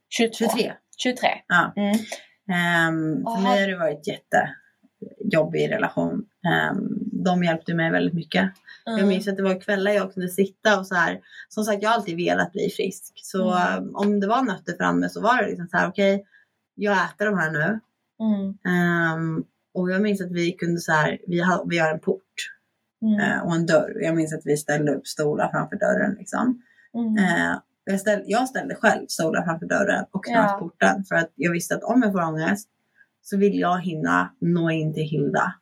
[0.09, 0.45] 22.
[0.49, 0.73] 23.
[1.03, 1.29] 23.
[1.47, 1.73] Ja.
[1.75, 1.95] Mm.
[2.51, 6.25] Ehm, för mig har det varit jättejobbig relation.
[6.71, 8.51] Um, de hjälpte mig väldigt mycket.
[8.85, 9.09] Jag Mm.
[9.09, 11.19] minns att det var kvällar jag kunde sitta och så här.
[11.49, 13.11] Som sagt, jag har alltid velat bli frisk.
[13.15, 13.83] Så Mm.
[13.83, 16.25] um, om det var nötter framme så var det liksom så här, okej,
[16.75, 17.79] jag äter de här nu.
[18.19, 18.57] Mm.
[18.75, 19.43] Ehm,
[19.73, 22.23] och jag minns att vi kunde så här, vi har, vi har en port
[23.01, 23.19] Mm.
[23.19, 23.97] eh, och en dörr.
[24.01, 26.61] Jag minns att vi ställde upp stolar framför dörren liksom.
[26.93, 27.17] Mm.
[27.17, 31.01] Eh, jag, ställ, jag ställde själv stolar framför dörren och knöt Ja.
[31.09, 32.69] för att jag visste att om jag får ångest
[33.21, 35.53] så vill jag hinna nå in till Hilda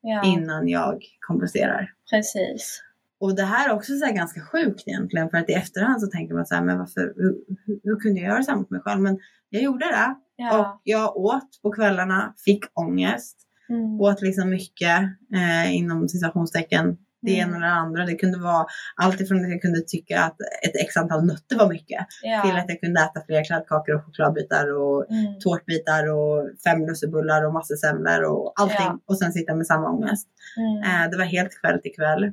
[0.00, 1.92] Ja, innan jag kompenserar.
[2.10, 2.82] precis.
[3.20, 6.34] Och det här är också så ganska sjukt egentligen för att i efterhand så tänker
[6.34, 8.80] man så här, men varför, hur, hur, hur kunde jag göra så här mot mig
[8.80, 9.00] själv?
[9.00, 9.18] Men
[9.50, 10.58] jag gjorde det Ja.
[10.74, 13.36] och jag åt på kvällarna, fick ångest,
[13.68, 14.00] Mm.
[14.00, 14.98] åt liksom mycket
[15.34, 17.48] eh, inom citationstecken det Mm.
[17.48, 18.06] ena eller det andra.
[18.06, 21.68] Det kunde vara allt ifrån att jag kunde tycka att ett x antal nötter var
[21.68, 22.42] mycket Ja.
[22.42, 25.38] till att jag kunde äta flera kladdkakor och chokladbitar och Mm.
[25.40, 28.76] tårtbitar och fem lussebullar och massor semlor och allting.
[28.80, 29.00] Ja.
[29.06, 30.28] Och sen sitta med samma ångest.
[30.56, 30.82] Mm.
[31.04, 32.32] Eh, det var helt kväll till kväll.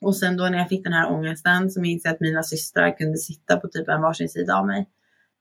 [0.00, 2.96] Och sen då när jag fick den här ångesten så minns jag att mina systrar
[2.98, 4.86] kunde sitta på typ en varsin sida av mig.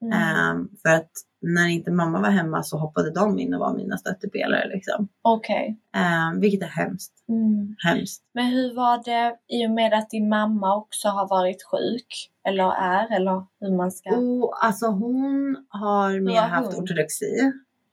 [0.01, 0.13] Mm.
[0.13, 1.12] Eh, för att
[1.54, 4.68] när inte mamma var hemma så hoppade de in och var mina stöttepelare.
[4.68, 5.08] Liksom.
[5.22, 5.80] Okej.
[5.96, 7.14] Eh, vilket är hemskt.
[7.30, 7.76] Mm.
[7.86, 8.24] Hemskt.
[8.34, 12.32] Men hur var det i och med att din mamma också har varit sjuk?
[12.48, 14.16] Eller är, eller hur man ska...
[14.16, 16.84] Och, alltså hon har mer var haft hon?
[16.84, 17.50] ortodoxi eh,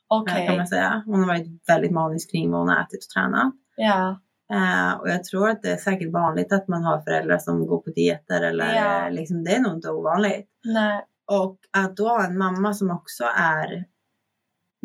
[0.08, 0.46] Okej.
[0.46, 1.02] kan man säga.
[1.06, 3.54] Hon har varit väldigt manisk kring vad hon har ätit och tränat.
[3.76, 4.20] Ja.
[4.52, 7.78] Eh, och jag tror att det är säkert vanligt att man har föräldrar som går
[7.78, 9.08] på dieter eller Ja.
[9.08, 10.48] liksom, det är nog inte ovanligt.
[10.64, 11.04] Nej.
[11.26, 13.84] Och att då ha en mamma som också är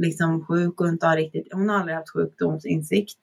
[0.02, 3.20] liksom sjuk och inte har riktigt, hon har aldrig haft sjukdomsinsikt.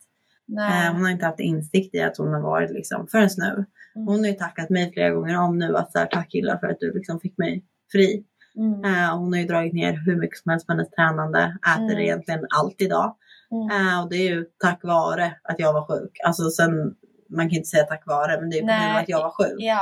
[0.47, 0.87] Nej.
[0.87, 3.67] Eh, hon har inte haft insikt i att hon har varit liksom, förrän nu.
[3.97, 4.07] Mm.
[4.09, 6.67] Hon har ju tackat mig flera gånger om nu att så här, tack Hilda för
[6.67, 8.25] att du liksom fick mig fri.
[8.57, 8.85] Mm.
[8.85, 11.99] Eh, hon har ju dragit ner hur mycket som helst på hennes tränande, äter Mm.
[11.99, 13.17] egentligen allt idag.
[13.51, 13.89] Mm.
[13.89, 16.11] Eh, och det är ju tack vare att jag var sjuk.
[16.27, 16.95] Alltså sen,
[17.31, 19.31] man kan inte säga tack vare, men det är på grund av att jag var
[19.31, 19.57] sjuk.
[19.59, 19.81] Ja.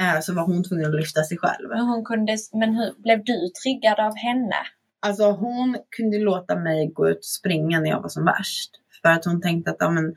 [0.00, 1.68] Eh, så var hon tvungen att lyfta sig själv.
[1.68, 2.36] Men hon kunde...
[2.52, 4.56] Men hur blev du triggad av henne?
[5.00, 8.70] Alltså hon kunde låta mig gå ut och springa när jag var som värst.
[9.02, 10.14] För att hon tänkte att ja, men,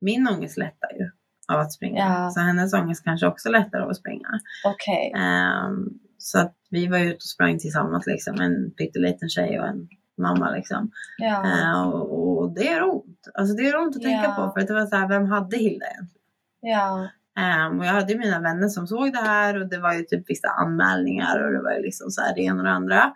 [0.00, 1.10] min ångest lättar ju
[1.48, 1.98] av att springa.
[1.98, 2.30] Ja.
[2.30, 4.28] Så hennes ångest kanske också lättar av att springa.
[4.64, 5.12] Okej.
[5.16, 5.88] Ehm,
[6.18, 8.40] så att vi var ute och sprang tillsammans liksom.
[8.40, 9.88] En pytteliten tjej och en
[10.18, 10.90] mamma liksom.
[11.18, 11.46] Ja.
[11.46, 13.28] Eh, och, och det gör ont.
[13.34, 14.34] Alltså det gör ont att tänka Ja.
[14.46, 14.52] på.
[14.52, 16.18] För att det var så här, vem hade Hilda egentligen?
[16.60, 17.08] Ja.
[17.38, 20.30] Ehm, och jag hade mina vänner som såg det här och det var ju typ
[20.30, 23.12] vissa anmälningar och det var ju liksom så här det ena och det andra.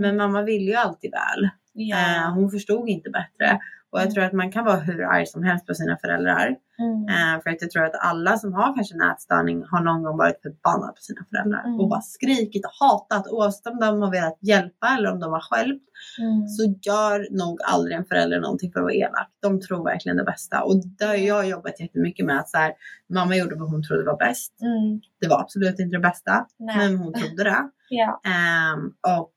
[0.00, 1.50] Men mamma ville ju alltid väl.
[1.72, 1.96] Ja.
[1.96, 3.58] Eh, hon förstod inte bättre.
[3.96, 6.56] Och jag tror att man kan vara hur arg som helst på sina föräldrar.
[6.78, 7.08] Mm.
[7.08, 10.16] Eh, för att jag tror att alla som har kanske en ätstörning har någon gång
[10.16, 11.64] varit förbannad på sina föräldrar.
[11.64, 11.80] Mm.
[11.80, 15.40] Och bara skrikit och hatat oavsett om de har velat hjälpa eller om de har
[15.40, 15.84] stjälpt.
[16.20, 16.48] Mm.
[16.48, 19.28] Så gör nog aldrig en förälder någonting för att vara elak.
[19.42, 20.62] De tror verkligen det bästa.
[20.62, 22.72] Och där har jag jobbat jättemycket med att så här,
[23.14, 24.52] mamma gjorde vad hon trodde var bäst.
[24.60, 25.00] Mm.
[25.20, 26.46] Det var absolut inte det bästa.
[26.58, 26.76] Nej.
[26.78, 27.70] Men hon trodde det.
[27.88, 28.20] Ja.
[28.24, 28.86] Ehm,
[29.18, 29.34] och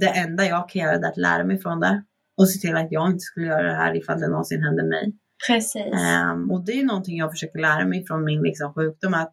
[0.00, 2.02] det enda jag kan göra är att lära mig från det.
[2.36, 5.12] Och se till att jag inte skulle göra det här ifall det någonsin hände mig.
[5.48, 5.94] Precis.
[5.94, 9.14] Ehm, och det är någonting jag försöker lära mig från min liksom, sjukdom.
[9.14, 9.32] Att,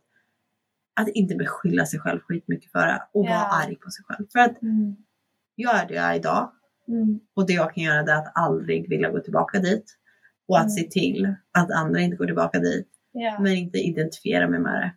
[1.02, 3.02] att inte beskylla sig själv skitmycket för det.
[3.14, 3.30] Och Ja.
[3.30, 4.28] vara arg på sig själv.
[4.32, 4.96] För att Mm.
[5.56, 6.52] jag är det jag är idag.
[6.88, 7.20] Mm.
[7.36, 9.86] Och det jag kan göra det är att aldrig vilja gå tillbaka dit.
[10.48, 10.70] Och att Mm.
[10.70, 12.88] se till att andra inte går tillbaka dit.
[13.12, 13.40] Ja.
[13.40, 14.94] Men inte identifiera mig med det.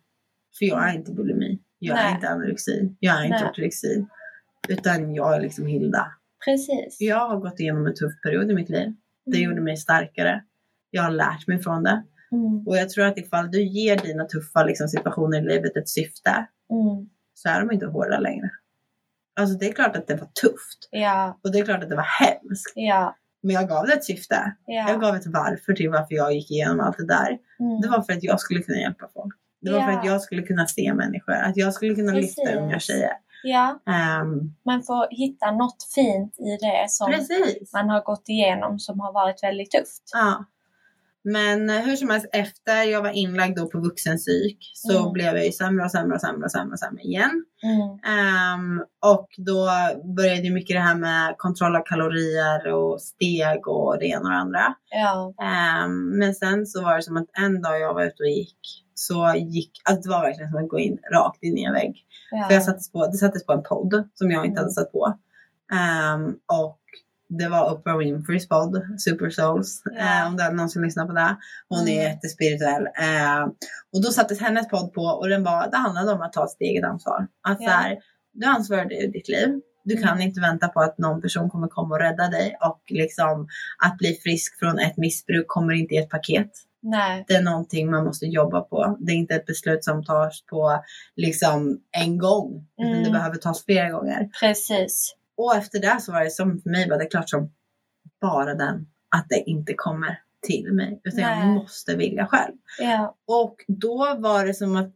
[0.58, 1.58] För jag är inte bulimi.
[1.78, 2.14] Jag är Nej.
[2.14, 2.96] inte anorexi.
[3.00, 3.50] Jag är inte Nej.
[3.50, 4.06] ortorexi.
[4.68, 6.06] Utan jag är liksom Hilda.
[6.44, 6.96] Precis.
[7.00, 8.94] Jag har gått igenom en tuff period i mitt liv.
[9.26, 9.50] Det Mm.
[9.50, 10.42] gjorde mig starkare.
[10.90, 12.02] Jag har lärt mig från det.
[12.32, 12.66] Mm.
[12.66, 16.30] Och jag tror att ifall du ger dina tuffa liksom, situationer i livet ett syfte
[16.70, 17.08] Mm.
[17.34, 18.50] så är de inte hårda längre.
[19.40, 20.88] Alltså det är klart att det var tufft.
[20.90, 21.38] Ja.
[21.44, 22.72] Och det är klart att det var hemskt.
[22.74, 23.16] Ja.
[23.42, 24.54] Men jag gav det ett syfte.
[24.66, 24.96] Jag Ja.
[24.96, 27.38] gav ett varför till varför jag gick igenom allt det där.
[27.60, 27.80] Mm.
[27.82, 29.34] Det var för att jag skulle kunna hjälpa folk.
[29.60, 31.32] Det var för att jag skulle kunna se människor.
[31.32, 32.56] Att jag skulle kunna lyfta Precis.
[32.60, 33.12] unga tjejer.
[33.42, 33.78] Ja.
[33.86, 37.72] Ehm, Man får hitta något fint i det som precis.
[37.72, 40.02] man har gått igenom som har varit väldigt tufft.
[40.12, 40.44] Ja.
[41.24, 45.12] Men eh, hur som helst, efter jag var inlagd då på vuxenpsyk så Mm.
[45.12, 47.44] blev jag ju sämre och sämre och sämre och sämre, och sämre igen.
[47.62, 48.16] Mm.
[48.18, 49.68] Ehm, och då
[50.16, 54.30] började ju mycket det här med kontroll av kalorier och steg och det ena och
[54.30, 54.74] det andra.
[54.90, 55.34] Ja.
[55.42, 58.58] Ehm, men sen så var det som att en dag jag var ute och gick
[58.94, 61.94] så gick, alltså det var verkligen som att gå in rakt in i en vägg.
[62.30, 62.44] Ja.
[62.48, 64.62] För jag sattes på, det sattes på en podd som jag inte Mm.
[64.62, 65.14] hade satt på.
[65.72, 66.78] Ehm, och
[67.38, 69.82] det var Oprah Winfreys podd, Super Souls.
[69.84, 70.20] Ja.
[70.20, 71.36] Eh, om det är någon som lyssnar på det.
[71.68, 72.12] Hon är Mm.
[72.12, 72.82] jättespirituell.
[72.86, 73.42] Eh,
[73.92, 76.60] och då sattes hennes podd på och den var, det handlade om att ta ett
[76.60, 77.26] eget ansvar.
[77.48, 77.68] Att Ja.
[77.68, 77.98] så här,
[78.32, 79.48] du ansvarar i ditt liv.
[79.84, 80.20] Du kan Mm.
[80.28, 82.56] inte vänta på att någon person kommer komma och rädda dig.
[82.60, 83.48] Och liksom
[83.84, 86.50] att bli frisk från ett missbruk kommer inte i ett paket.
[86.82, 87.24] Nej.
[87.28, 88.96] Det är någonting man måste jobba på.
[89.00, 90.82] Det är inte ett beslut som tas på
[91.16, 92.66] liksom en gång.
[92.78, 93.04] Utan Mm.
[93.04, 94.30] det behöver tas flera gånger.
[94.40, 95.14] Precis.
[95.44, 97.52] Och efter det så var det som för mig var det klart som
[98.20, 101.00] bara den att det inte kommer till mig.
[101.04, 101.54] Utan jag Nej.
[101.54, 102.54] måste vilja själv.
[102.80, 103.16] Ja.
[103.26, 104.92] Och då var det som att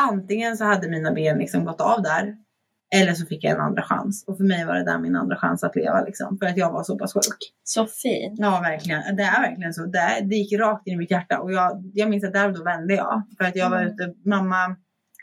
[0.00, 2.36] antingen så hade mina ben liksom gått av där.
[2.94, 4.24] Eller så fick jag en andra chans.
[4.26, 6.38] Och för mig var det där min andra chans att leva liksom.
[6.38, 7.54] För att jag var så pass sjuk.
[7.64, 8.38] Så fint.
[8.38, 9.16] Ja, verkligen.
[9.16, 9.86] Det är verkligen så.
[9.86, 11.38] Det, det gick rakt in i mitt hjärta.
[11.40, 13.22] Och jag, jag minns att där och då vände jag.
[13.38, 13.94] För att jag var Mm.
[13.94, 14.76] ute, mamma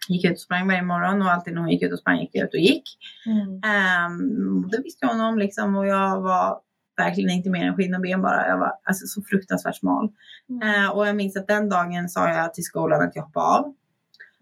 [0.09, 1.21] gick ut och sprang varje morgon.
[1.21, 2.83] Och alltid när hon gick ut och sprang gick jag ut och gick.
[3.25, 3.47] Mm.
[3.49, 5.75] Um, det visste hon om liksom.
[5.75, 6.59] Och jag var
[6.97, 8.47] verkligen inte mer än skinn och ben bara.
[8.47, 10.09] Jag var alltså, så fruktansvärt smal.
[10.49, 10.83] Mm.
[10.83, 13.73] Eh, och jag minns att den dagen sa jag till skolan att jag hoppade av.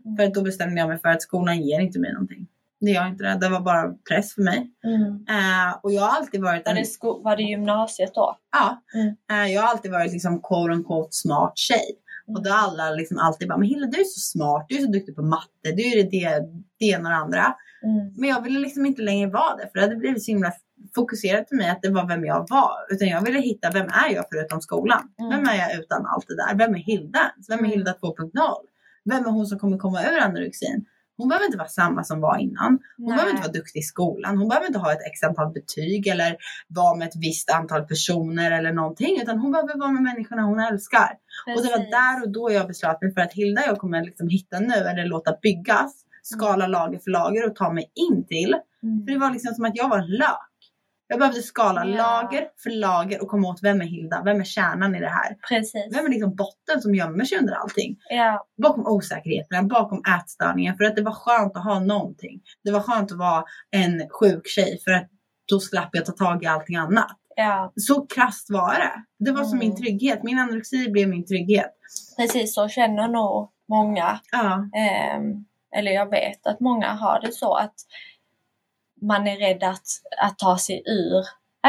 [0.06, 0.18] Mm.
[0.18, 2.48] För då bestämde jag mig för att skolan ger inte mig någonting.
[2.80, 3.38] Det gör inte det.
[3.42, 4.72] Det var bara press för mig.
[4.84, 5.26] Mm.
[5.30, 8.38] Eh, och jag har alltid varit Var, det sko- var det gymnasiet då?
[8.52, 8.82] Ja.
[9.32, 11.86] Eh, jag har alltid varit liksom quote unquote smart tjej.
[12.28, 12.36] Mm.
[12.36, 14.82] Och då har alla liksom alltid bara, men Hilda du är så smart, du är
[14.82, 16.48] så duktig på matte, du är det,
[16.80, 17.56] det ena och det andra.
[17.84, 18.14] Mm.
[18.18, 19.70] Men jag ville liksom inte längre vara det.
[19.72, 20.52] För det hade blivit så himla
[20.96, 22.74] fokuserat för mig att det var vem jag var.
[22.92, 25.04] Utan jag ville hitta, vem är jag förutom skolan?
[25.20, 25.30] Mm.
[25.32, 26.56] Vem är jag utan allt det där?
[26.58, 27.32] Vem är Hilda?
[27.48, 27.72] Vem är Mm.
[27.72, 28.32] Hilda 2.0?
[29.06, 30.86] Vem är hon som kommer komma över anorexin?
[31.18, 32.80] Hon behöver inte vara samma som var innan.
[32.98, 33.16] Hon Nej.
[33.16, 34.38] behöver inte vara duktig i skolan.
[34.38, 38.52] Hon behöver inte ha ett x antal betyg eller vara med ett visst antal personer
[38.52, 39.22] eller någonting.
[39.22, 41.10] Utan hon behöver vara med människorna hon älskar.
[41.56, 41.92] Och det var Precis.
[41.92, 45.06] där och då jag beslöt mig för att Hilda jag kommer liksom hitta nu eller
[45.06, 45.94] låta byggas.
[46.24, 48.56] Skala lager för lager och ta mig in till.
[48.84, 49.06] Mm.
[49.06, 50.53] För det var liksom som att jag var en lök.
[51.08, 51.96] Jag behövde skala Ja.
[51.98, 54.22] lager för lager och komma åt vem är Hilda?
[54.26, 55.38] Vem är kärnan i det här?
[55.50, 55.88] Precis.
[55.96, 57.98] Vem är liksom botten som gömmer sig under allting?
[58.10, 58.48] Ja.
[58.64, 60.78] Bakom osäkerheterna, bakom ätstörningen.
[60.78, 62.42] För att det var skönt att ha någonting.
[62.64, 65.08] Det var skönt att vara en sjuk tjej för att
[65.50, 67.18] då slapp jag ta tag i allting annat.
[67.36, 67.74] ja.
[67.76, 69.26] Så krasst var det.
[69.26, 69.68] Det var som Mm.
[69.68, 70.24] min trygghet.
[70.24, 71.74] Min anorexi blev min trygghet.
[72.18, 74.20] Precis så känner nog många.
[74.32, 75.24] Ja, Ehm,
[75.76, 77.74] eller jag vet att många har det så att
[79.08, 79.86] man är rädd att,
[80.22, 81.24] att ta sig ur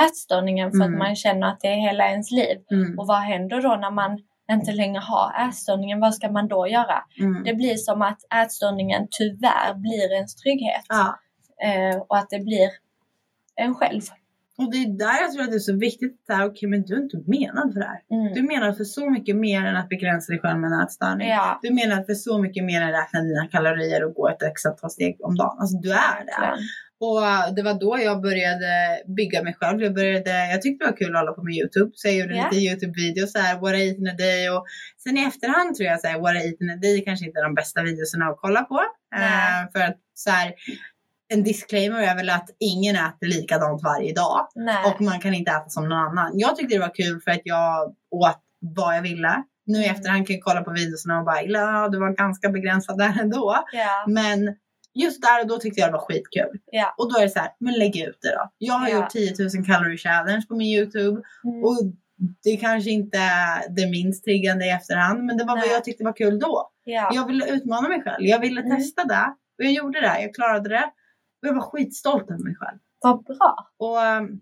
[0.06, 0.92] ätstörningen för Mm.
[0.92, 2.58] att man känner att det är hela ens liv.
[2.70, 4.18] mm, Och vad händer då när man
[4.50, 6.00] inte längre har ätstörningen?
[6.00, 7.04] Vad ska man då göra?
[7.20, 7.44] mm.
[7.44, 10.84] Det blir som att ätstörningen tyvärr blir ens trygghet.
[10.88, 11.18] ja.
[11.62, 12.68] Eh, och att det blir
[13.56, 14.00] en själv.
[14.58, 16.82] Och det är där jag tror att det är så viktigt att säga, okej men
[16.82, 18.00] du är inte menad för det här.
[18.10, 18.32] Mm.
[18.34, 21.28] Du menar för så mycket mer än att begränsa dig själv med en ätstörning.
[21.28, 24.42] Ja, Du menar för så mycket mer än att räkna dina kalorier och gå ett
[24.66, 25.56] antal steg om dagen.
[25.60, 26.32] Alltså du är det.
[27.04, 28.68] Och det var då jag började
[29.16, 29.82] bygga mig själv.
[29.82, 31.90] Jag, började, jag tyckte det var kul att hålla på med YouTube.
[31.94, 32.48] Så jag gjorde Ja.
[32.50, 34.50] lite YouTube-videos så här, what I eat in a day.
[34.50, 34.64] Och
[35.02, 37.38] sen i efterhand tror jag så här, what I eat in a day kanske inte
[37.38, 38.80] är de bästa videorna att kolla på.
[39.16, 40.54] Eh, för att så här,
[41.28, 44.48] en disclaimer är väl att ingen äter likadant varje dag.
[44.54, 44.84] Nej.
[44.86, 46.30] Och man kan inte äta som någon annan.
[46.38, 49.42] Jag tyckte det var kul för att jag åt vad jag ville.
[49.66, 49.96] Nu i Mm.
[49.96, 53.64] efterhand kan jag kolla på videorna och bara, ja det var ganska begränsat där ändå.
[53.72, 54.04] ja.
[54.08, 54.56] Men
[54.94, 56.60] just där och då tyckte jag det var skitkul.
[56.72, 56.94] Ja.
[56.98, 58.50] Och då är det så här, men lägg ut det då.
[58.58, 58.96] Jag har Ja.
[58.96, 61.22] gjort 10 000 calorie challenge på min YouTube.
[61.44, 61.64] Mm.
[61.64, 61.76] Och
[62.44, 65.24] det kanske inte är det minst triggande i efterhand.
[65.24, 65.72] Men det var vad Nej.
[65.72, 66.70] jag tyckte var kul då.
[66.84, 67.10] ja.
[67.14, 68.24] Jag ville utmana mig själv.
[68.26, 68.76] Jag ville Mm.
[68.76, 69.34] testa det.
[69.58, 70.20] Och jag gjorde det.
[70.22, 70.84] Jag klarade det.
[71.42, 72.78] Och jag var skitstolt över mig själv.
[73.00, 73.56] Vad bra.
[73.78, 74.40] Och um,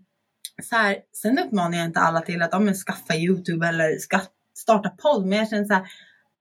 [0.63, 4.19] så här, sen uppmanar jag inte alla till att skaffa YouTube eller ska,
[4.57, 5.25] starta podd.
[5.25, 5.83] Men jag känner så här,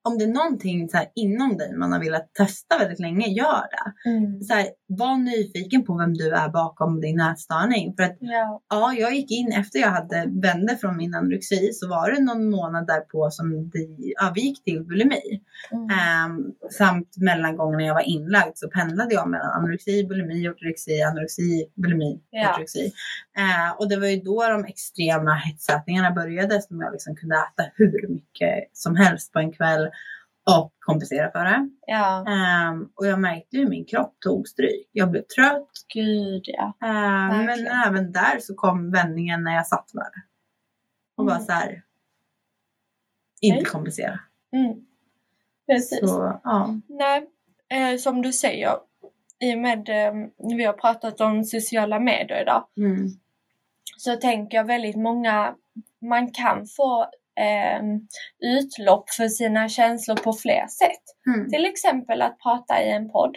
[0.05, 4.11] om det är någonting så inom dig man har velat testa väldigt länge, gör det.
[4.11, 4.43] Mm.
[4.43, 4.67] Så här,
[4.99, 7.95] var nyfiken på vem du är bakom din ätstörning.
[7.97, 8.61] För att Ja.
[8.71, 12.51] ja, jag gick in efter jag hade vände från min anorexi så var det någon
[12.51, 15.41] månad därpå som det övergick till bulimi.
[15.73, 15.89] Mm.
[15.91, 21.67] Ehm, samt mellan gångerna jag var inlagd så pendlade jag mellan anorexi, bulimi, ortorexi, anorexi,
[21.75, 22.51] bulimi, Ja.
[22.51, 22.93] ortorexi.
[23.39, 27.71] Eh, och det var ju då de extrema hetsätningarna började som jag liksom kunde äta
[27.75, 29.89] hur mycket som helst på en kväll
[30.51, 31.69] och kompensera för det.
[31.87, 32.25] ja.
[32.29, 34.89] Ehm, och jag märkte ju min kropp tog stryk.
[34.93, 35.69] Jag blev trött.
[35.95, 36.73] Gud ja.
[36.87, 40.23] Ehm, men även där så kom vändningen när jag satt med det.
[41.17, 41.47] Och bara Mm.
[41.47, 41.83] så här.
[43.41, 43.65] Inte Nej.
[43.65, 44.21] kompensera.
[44.53, 44.87] Mm.
[45.67, 46.01] Precis.
[46.01, 46.75] Så ja.
[46.89, 47.27] Nej,
[47.69, 48.71] eh, som du säger,
[49.39, 50.13] i och med eh,
[50.57, 53.09] vi har pratat om sociala medier idag, Mm.
[53.97, 55.55] så tänker jag väldigt många,
[56.01, 57.07] man kan få
[57.40, 57.83] eh,
[58.59, 61.35] utlopp för sina känslor på fler sätt.
[61.35, 61.51] Mm.
[61.51, 63.37] Till exempel att prata i en podd,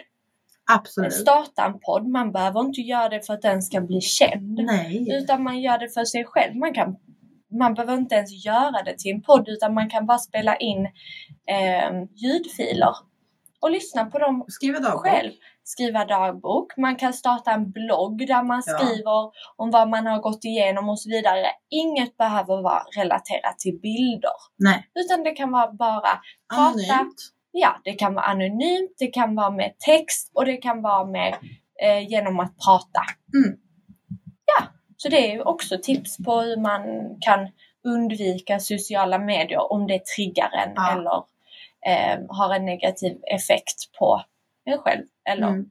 [0.72, 1.12] Absolut.
[1.12, 2.08] starta en podd.
[2.08, 4.58] Man behöver inte göra det för att den ska bli känd.
[4.58, 5.08] Nej.
[5.10, 6.56] Utan man gör det för sig själv.
[6.56, 6.96] Man, kan,
[7.58, 10.86] man behöver inte ens göra det till en podd utan man kan bara spela in
[11.50, 12.94] eh, ljudfiler
[13.60, 15.02] och lyssna på dem Skriva dagbok.
[15.02, 15.32] själv.
[15.64, 16.76] Skriva dagbok.
[16.76, 18.78] Man kan starta en blogg där man Ja.
[18.78, 21.46] skriver om vad man har gått igenom och så vidare.
[21.70, 24.30] Inget behöver vara relaterat till bilder.
[24.58, 24.88] Nej.
[24.94, 26.20] Utan det kan vara bara prata.
[26.62, 27.32] Anonymt.
[27.52, 31.34] Ja, det kan vara anonymt, det kan vara med text och det kan vara med
[31.82, 33.00] eh, genom att prata.
[33.34, 33.58] Mm.
[34.46, 34.64] Ja,
[34.96, 36.82] så det är också tips på hur man
[37.20, 37.48] kan
[37.84, 40.92] undvika sociala medier om det triggar en Ja.
[40.92, 41.22] eller
[42.28, 44.22] har en negativ effekt på
[44.64, 45.04] en själv.
[45.30, 45.70] Eller Mm.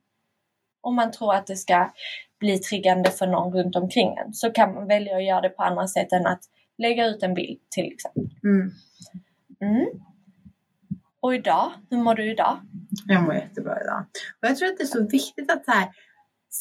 [0.81, 1.93] om man tror att det ska
[2.39, 5.63] bli triggande för någon runt omkring en så kan man välja att göra det på
[5.63, 6.41] andra sätt än att
[6.77, 8.29] lägga ut en bild till exempel.
[8.43, 8.71] Mm.
[9.61, 9.85] Mm.
[11.19, 12.57] Och idag, hur mår du idag?
[13.07, 14.05] Jag mår jättebra idag.
[14.41, 15.87] Och jag tror att det är så viktigt att så här,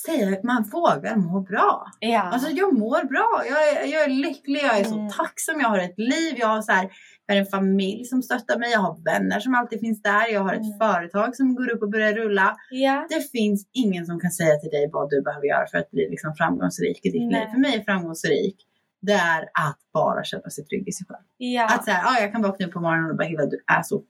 [0.06, 1.86] säga att man vågar må bra.
[2.00, 2.20] Ja.
[2.22, 3.42] Alltså jag mår bra.
[3.48, 4.60] Jag är, jag är lycklig.
[4.62, 5.10] Jag är Mm.
[5.10, 5.60] så tacksam.
[5.60, 6.34] Jag har ett liv.
[6.38, 6.90] Jag har, så här,
[7.26, 8.70] jag har en familj som stöttar mig.
[8.72, 10.32] Jag har vänner som alltid finns där.
[10.32, 10.78] Jag har ett Mm.
[10.78, 12.56] företag som går upp och börjar rulla.
[12.70, 13.06] ja.
[13.10, 16.08] Det finns ingen som kan säga till dig vad du behöver göra för att bli
[16.10, 17.40] liksom framgångsrik i ditt Nej.
[17.40, 17.46] liv.
[17.52, 18.56] För mig är framgångsrik
[19.02, 21.24] det är att bara känna sig trygg i sig själv.
[21.36, 21.64] ja.
[21.74, 24.02] Att säga, ah, jag kan vakna upp på morgonen och bara Hilda du är så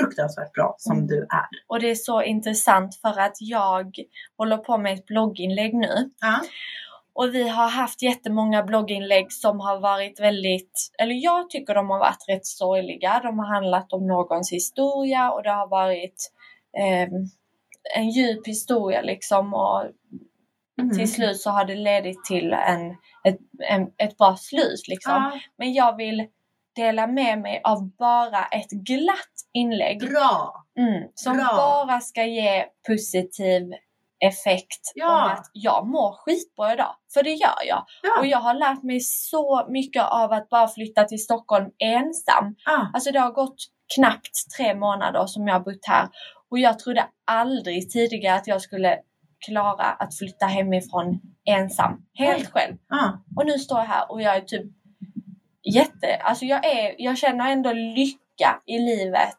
[0.00, 1.06] fruktansvärt bra som Mm.
[1.06, 1.48] du är.
[1.66, 3.92] Och det är så intressant för att jag
[4.38, 6.10] håller på med ett blogginlägg nu.
[6.20, 6.40] Ja.
[7.14, 11.98] Och vi har haft jättemånga blogginlägg som har varit väldigt, eller jag tycker de har
[11.98, 13.20] varit rätt sorgliga.
[13.22, 16.32] De har handlat om någons historia och det har varit
[16.78, 17.08] eh,
[17.96, 19.84] en djup historia liksom och
[20.80, 20.98] Mm.
[20.98, 22.90] till slut så har det ledit till en,
[23.24, 25.12] ett, en, ett bra slut liksom.
[25.12, 25.40] Ja.
[25.58, 26.26] Men jag vill
[26.76, 30.00] dela med mig av bara ett glatt inlägg.
[30.00, 30.64] Bra!
[30.78, 31.46] Mm, som Bra.
[31.56, 33.72] bara ska ge positiv
[34.26, 35.24] effekt Ja.
[35.24, 36.94] om att jag mår skitbra idag.
[37.14, 37.84] För det gör jag.
[38.02, 38.20] Ja.
[38.20, 42.54] Och jag har lärt mig så mycket av att bara flytta till Stockholm ensam.
[42.64, 42.90] Ja.
[42.94, 43.56] Alltså det har gått
[43.96, 46.08] knappt tre månader som jag har bott här.
[46.50, 48.98] Och jag trodde aldrig tidigare att jag skulle
[49.46, 52.02] klara att flytta hemifrån ensam.
[52.14, 52.76] Helt själv.
[53.36, 54.66] Och nu står jag här och jag är typ
[55.74, 59.38] jätte, alltså jag är, jag känner ändå lycka i livet.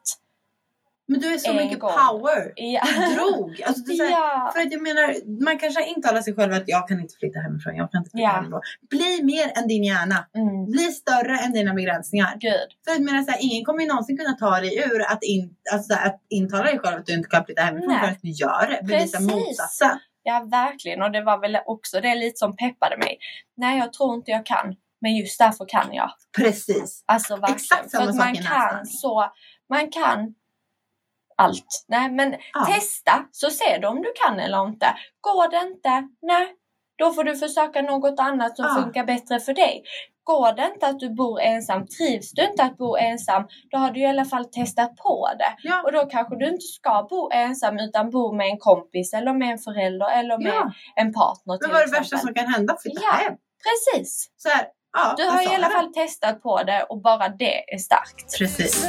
[1.14, 1.92] Men du är så mycket gång.
[2.10, 2.52] power.
[2.56, 2.82] Ja.
[2.86, 3.62] Du drog.
[3.68, 4.52] Alltså, så här, ja.
[4.56, 5.08] För att jag menar,
[5.46, 8.24] man kanske intalar sig själv att jag kan inte flytta hemifrån, jag kan inte flytta
[8.24, 8.30] Ja.
[8.30, 8.62] hemifrån.
[8.90, 10.20] Bli mer än din hjärna.
[10.36, 10.66] Mm.
[10.72, 12.34] Bli större än dina begränsningar.
[12.40, 12.70] Gud.
[12.86, 15.56] För jag menar, så här, ingen kommer ju någonsin kunna ta dig ur att, in,
[15.74, 18.00] alltså, här, att intala dig själv att du inte kan flytta hemifrån Nej.
[18.00, 18.88] för att du gör det.
[18.88, 20.00] Bevisa motsatsen.
[20.24, 21.02] Ja, verkligen.
[21.02, 23.18] Och det var väl också det lite som peppade mig.
[23.58, 24.76] Nej, jag tror inte jag kan.
[25.02, 26.12] Men just därför kan jag.
[26.38, 27.04] Precis.
[27.06, 27.56] Alltså verkligen.
[27.56, 29.32] Exakt samma För att man kan så,
[29.70, 30.34] man kan
[31.38, 31.86] allt.
[31.88, 32.66] Nej, men Ja.
[32.66, 34.86] testa så ser du om du kan eller inte.
[35.22, 36.48] Går det inte, nej,
[36.98, 38.82] då får du försöka något annat som Ja.
[38.84, 39.84] funkar bättre för dig.
[40.24, 43.92] Går det inte att du bor ensam, trivs du inte att bo ensam, då har
[43.92, 45.54] du i alla fall testat på det.
[45.70, 45.82] Ja.
[45.84, 49.50] Och då kanske du inte ska bo ensam utan bo med en kompis eller med
[49.52, 50.72] en förälder eller med Ja.
[50.96, 52.78] en partner Men vad är det värsta som kan hända?
[52.82, 53.12] Flytta Ja.
[53.12, 53.34] hem.
[53.64, 54.30] Precis.
[54.38, 54.68] Så här,
[55.18, 58.38] Du har i alla fall testat på det och bara det är starkt.
[58.40, 58.88] Precis.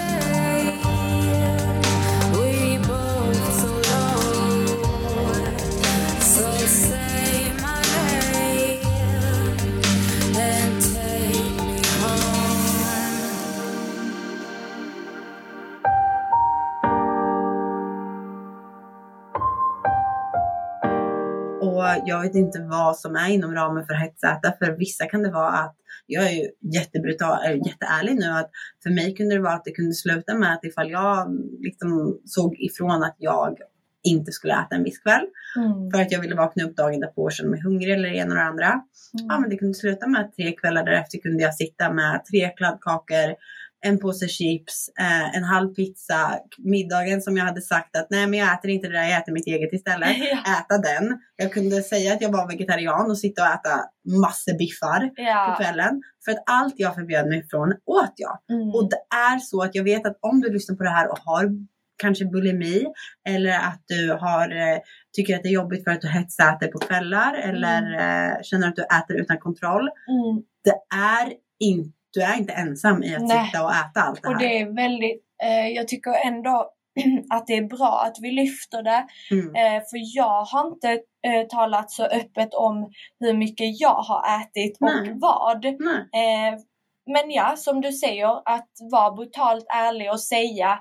[22.06, 24.52] Jag vet inte vad som är inom ramen för hetsäta.
[24.58, 28.50] För vissa kan det vara att, jag är ju jättebrutal, eller jätteärlig nu, att
[28.82, 32.56] för mig kunde det vara att det kunde sluta med att ifall jag liksom såg
[32.58, 33.56] ifrån att jag
[34.02, 35.90] inte skulle äta en viss kväll Mm.
[35.90, 38.30] för att jag ville vakna upp dagen därpå och känna mig hungrig eller det ena
[38.30, 38.82] och det andra.
[39.28, 42.48] Ja, men det kunde sluta med att tre kvällar därefter kunde jag sitta med tre
[42.56, 43.34] kladdkakor,
[43.86, 48.38] en påse chips, eh, en halv pizza, middagen som jag hade sagt att nej men
[48.38, 50.08] jag äter inte det där, jag äter mitt eget istället.
[50.18, 50.38] Ja.
[50.60, 51.18] Äta den.
[51.36, 53.84] Jag kunde säga att jag var vegetarian och sitta och äta
[54.20, 55.56] massor biffar på Ja.
[55.60, 56.02] kvällen.
[56.24, 58.38] För att allt jag förbjöd mig ifrån åt jag.
[58.56, 58.68] Mm.
[58.68, 61.18] Och det är så att jag vet att om du lyssnar på det här och
[61.18, 61.50] har
[61.96, 62.84] kanske bulimi
[63.28, 64.78] eller att du har, eh,
[65.16, 68.76] tycker att det är jobbigt för att du hetsäter på kvällar eller eh, känner att
[68.76, 69.88] du äter utan kontroll.
[70.08, 70.42] Mm.
[70.64, 73.46] Det är in, du är inte ensam i att Nej.
[73.46, 74.34] sitta och äta allt det här.
[74.34, 76.70] Och det är väldigt, eh, jag tycker ändå
[77.30, 79.06] att det är bra att vi lyfter det.
[79.30, 79.46] mm.
[79.54, 80.90] Eh, för jag har inte
[81.26, 85.12] eh, talat så öppet om hur mycket jag har ätit och Nej.
[85.14, 85.64] vad.
[85.64, 85.74] Nej.
[86.24, 86.58] Eh,
[87.06, 90.78] men ja, som du säger, att vara brutalt ärlig och säga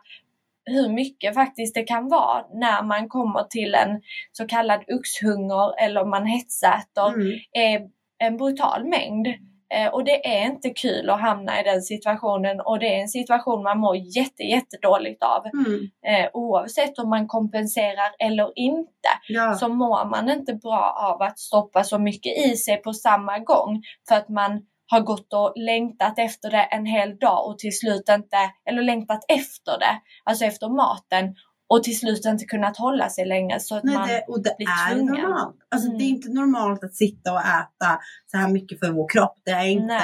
[0.66, 6.06] hur mycket faktiskt det kan vara när man kommer till en så kallad oxhunger eller
[6.06, 7.40] man hetsäter Mm.
[7.52, 7.82] är
[8.18, 9.28] en brutal mängd.
[9.74, 13.08] Eh, och det är inte kul att hamna i den situationen och det är en
[13.08, 15.46] situation man mår jätte, jättedåligt av.
[15.46, 15.90] Mm.
[16.08, 18.90] Eh, oavsett om man kompenserar eller inte
[19.28, 19.54] Ja.
[19.54, 23.82] så mår man inte bra av att stoppa så mycket i sig på samma gång
[24.08, 28.10] för att man har gått och längtat efter det en hel dag och till slut
[28.10, 28.38] inte,
[28.70, 31.36] eller längtat efter det, alltså efter maten
[31.70, 34.56] och till slut inte kunnat hålla sig längre så att Nej, man det, och det
[34.58, 35.14] blir är tvungen.
[35.14, 35.56] normalt.
[35.72, 35.98] Alltså, Mm.
[35.98, 38.00] Det är inte normalt att sitta och äta
[38.32, 39.36] så här mycket för vår kropp.
[39.46, 40.00] Det är inte,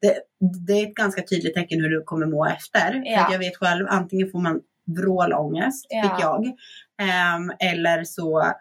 [0.00, 0.14] det,
[0.66, 2.90] det är ett ganska tydligt tecken hur du kommer må efter.
[2.92, 3.26] För Ja.
[3.26, 4.60] att jag vet själv, antingen får man
[4.96, 6.02] vrålångest, Ja.
[6.02, 6.46] fick jag.
[7.08, 8.52] Ehm, eller så,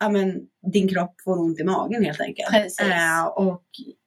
[0.00, 0.34] ja men
[0.72, 2.48] din kropp får ont i magen helt enkelt.
[2.50, 2.80] Precis.
[2.80, 3.62] Eh, och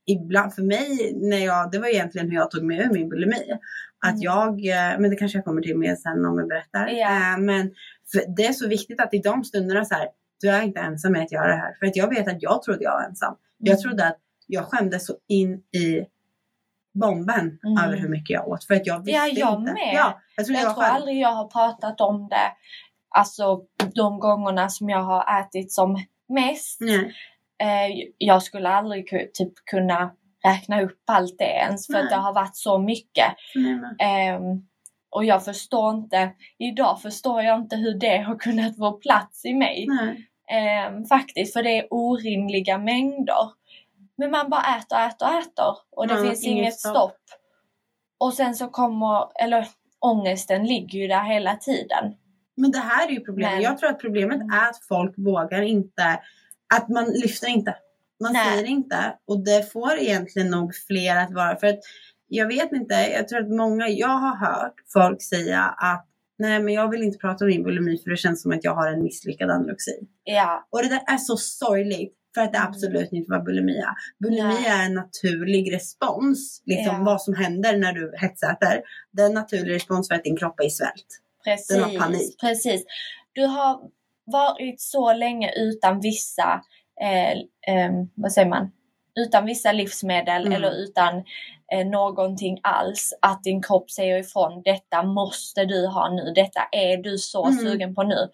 [0.08, 3.44] ibland för mig, när jag, det var egentligen hur jag tog mig ur min bulimi.
[4.06, 4.22] Att Mm.
[4.22, 6.88] jag, eh, men det kanske jag kommer till mer sen om jag berättar.
[6.88, 7.72] Eh, men
[8.38, 10.08] det är så viktigt att i de stunderna så här,
[10.42, 11.74] du är inte ensam med att göra det här.
[11.80, 13.36] För att jag vet att jag trodde jag var ensam.
[13.58, 13.82] Jag Mm.
[13.82, 16.06] trodde att jag skämdes så in i
[17.00, 17.84] bomben Mm.
[17.86, 18.64] över hur mycket jag åt.
[18.64, 19.74] För att jag visste Ja, jag inte.
[19.74, 19.92] med.
[19.96, 20.96] Ja, jag trodde jag, Jag tror själv.
[20.96, 22.52] aldrig jag har pratat om det,
[23.10, 23.62] alltså
[23.96, 25.98] de gångerna som jag har ätit som
[26.30, 26.78] mest.
[26.82, 27.14] Nej.
[27.64, 30.12] Eh, jag skulle aldrig typ kunna
[30.46, 32.04] räkna upp allt det ens för Nej.
[32.04, 33.26] att det har varit så mycket.
[34.00, 34.42] Ehm,
[35.10, 39.54] och jag förstår inte, idag förstår jag inte hur det har kunnat få plats i
[39.54, 39.88] mig.
[40.52, 43.50] Ehm, faktiskt, för det är orimliga mängder.
[44.18, 46.96] Men man bara äter, äter, äter och det har finns inget stopp.
[46.96, 47.18] stopp.
[48.18, 49.68] Och sen så kommer, eller
[50.00, 52.14] ångesten ligger ju där hela tiden.
[52.58, 53.54] Men det här är ju problemet.
[53.54, 54.50] Men- Jag tror att problemet Mm.
[54.50, 56.20] är att folk vågar inte,
[56.76, 57.76] att man lyfter inte.
[58.24, 58.52] Man Nej.
[58.58, 59.18] säger inte.
[59.28, 61.56] Och det får egentligen nog fler att vara.
[61.56, 61.80] För att
[62.28, 66.74] jag vet inte, jag tror att många, jag har hört folk säga att nej men
[66.74, 69.04] jag vill inte prata om min bulimi för det känns som att jag har en
[69.04, 69.92] misslyckad anorexi.
[70.24, 72.14] Ja, Och det där är så sorgligt.
[72.36, 72.70] För att det Mm.
[72.70, 73.94] absolut inte var bulimi är.
[74.20, 74.66] Bulimi Nej.
[74.68, 76.62] är en naturlig respons.
[76.66, 77.04] Liksom Ja.
[77.06, 78.82] vad som händer när du hetsäter.
[79.12, 81.06] Det är en naturlig respons för att din kropp är i svält.
[81.46, 81.68] precis.
[81.68, 82.40] Den har panik.
[82.42, 82.84] Precis.
[83.34, 83.82] Du har
[84.26, 86.62] varit så länge utan vissa,
[88.16, 88.72] vad säger man,
[89.20, 90.54] utan vissa livsmedel Mm.
[90.54, 91.24] eller utan
[91.74, 93.14] eh, någonting alls.
[93.22, 97.58] Att din kropp säger ifrån, detta måste du ha nu, detta är du så Mm.
[97.60, 98.30] sugen på nu.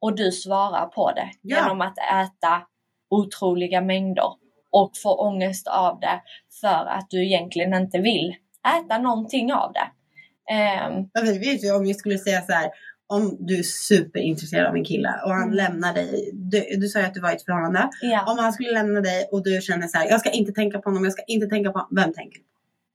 [0.00, 1.56] Och du svarar på det Ja.
[1.56, 2.62] genom att äta
[3.10, 4.24] otroliga mängder
[4.70, 6.22] och få ångest av det
[6.60, 8.34] för att du egentligen inte vill
[8.78, 9.88] äta någonting av det.
[10.54, 12.70] Ehm, Ja, vi vet ju om vi skulle säga så här.
[13.10, 15.54] Om du är superintresserad av en kille och han Mm.
[15.54, 16.30] lämnar dig.
[16.34, 17.90] Du, du sa ju att du var i ett förhållande.
[18.02, 18.32] ja.
[18.32, 20.08] Om han skulle lämna dig och du känner så här.
[20.08, 21.04] Jag ska inte tänka på honom.
[21.04, 21.96] Jag ska inte tänka på honom.
[21.96, 22.46] Vem tänker du på?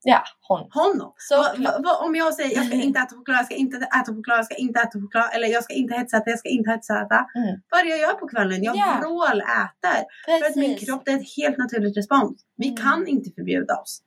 [0.08, 0.70] Ja, hon.
[0.70, 1.12] Honom.
[1.18, 3.76] Så Va- va- va- om jag säger jag ska inte äta choklad, jag ska inte
[3.76, 6.70] äta choklad, jag ska inte äta choklad eller jag ska inte hetsäta, jag ska inte
[6.70, 7.26] hetsäta.
[7.34, 7.60] Mm.
[7.70, 8.62] Vad jag gör på kvällen?
[8.62, 8.98] Jag Ja.
[9.00, 9.98] vråläter.
[10.40, 12.36] För att min kropp det är ett helt naturligt respons.
[12.56, 12.76] Vi Mm.
[12.82, 14.02] kan inte förbjuda oss.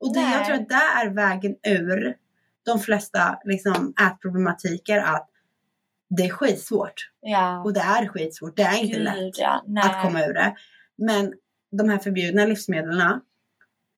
[0.00, 2.14] Och det, jag tror att det är vägen ur
[2.66, 5.28] de flesta liksom, ätproblematiker att
[6.16, 7.10] det är skitsvårt.
[7.20, 7.62] Ja.
[7.62, 8.56] Och det är skitsvårt.
[8.56, 9.62] Det är inte lätt Gud, ja.
[9.66, 9.84] Nej.
[9.90, 10.54] att komma ur det.
[10.98, 11.32] Men
[11.78, 13.20] de här förbjudna livsmedlen.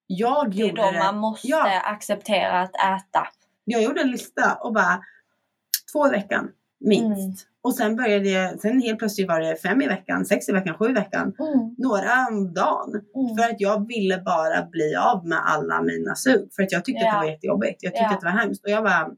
[0.06, 0.98] Jag Det är gjorde det.
[0.98, 1.80] man måste Ja.
[1.84, 3.26] acceptera att äta.
[3.64, 5.00] Jag gjorde en lista och bara
[5.92, 6.48] två i veckan
[6.80, 7.18] minst.
[7.20, 7.34] Mm.
[7.62, 10.74] Och sen började jag, sen helt plötsligt var det fem i veckan, sex i veckan,
[10.78, 11.34] sju i veckan.
[11.38, 11.74] Mm.
[11.78, 12.88] Några om dagen.
[12.90, 13.36] Mm.
[13.36, 16.48] För att jag ville bara bli av med alla mina sug.
[16.56, 17.20] För att jag tyckte att det Ja.
[17.20, 17.82] var jättejobbigt.
[17.82, 18.14] Jag tyckte Ja.
[18.14, 18.64] att det var hemskt.
[18.64, 19.10] Och jag bara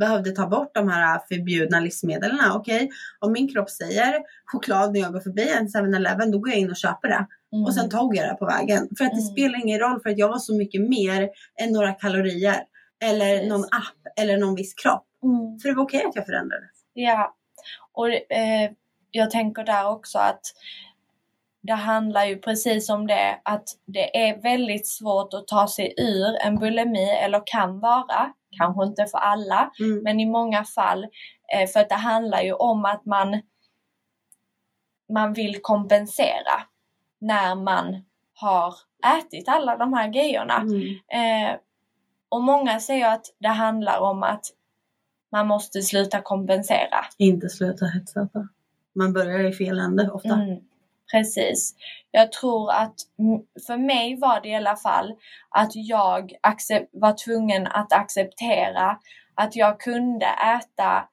[0.00, 2.38] behövde ta bort de här förbjudna livsmedlen.
[2.54, 6.58] Okej, om min kropp säger choklad när jag går förbi en 7-Eleven, då går jag
[6.58, 7.26] in och köper det.
[7.52, 7.64] Mm.
[7.64, 8.88] Och sen tog jag det på vägen.
[8.98, 9.32] För att det Mm.
[9.32, 11.28] spelar ingen roll för att jag var så mycket mer
[11.62, 12.56] än några kalorier.
[13.04, 13.48] Eller Precis.
[13.48, 15.06] någon app eller någon viss kropp.
[15.24, 15.58] Mm.
[15.58, 16.70] För det var okej att jag förändrades.
[16.92, 17.34] Ja,
[17.92, 18.70] och eh,
[19.10, 20.40] jag tänker där också att
[21.62, 26.36] det handlar ju precis om det att det är väldigt svårt att ta sig ur
[26.46, 30.02] en bulimi eller kan vara, kanske inte för alla, Mm.
[30.02, 31.06] men i många fall
[31.54, 33.40] eh, för att det handlar ju om att man
[35.12, 36.62] man vill kompensera
[37.18, 38.74] när man har
[39.18, 40.56] ätit alla de här grejerna.
[40.56, 40.82] Mm.
[41.08, 41.56] Eh,
[42.28, 44.44] och många säger att det handlar om att
[45.32, 47.04] man måste sluta kompensera.
[47.18, 48.48] Inte sluta hetsäta.
[48.94, 50.34] Man börjar i fel ände ofta.
[50.34, 50.60] Mm,
[51.12, 51.74] precis.
[52.10, 52.94] Jag tror att
[53.66, 55.14] för mig var det i alla fall
[55.50, 56.32] att jag
[56.92, 58.98] var tvungen att acceptera
[59.34, 61.08] att jag kunde äta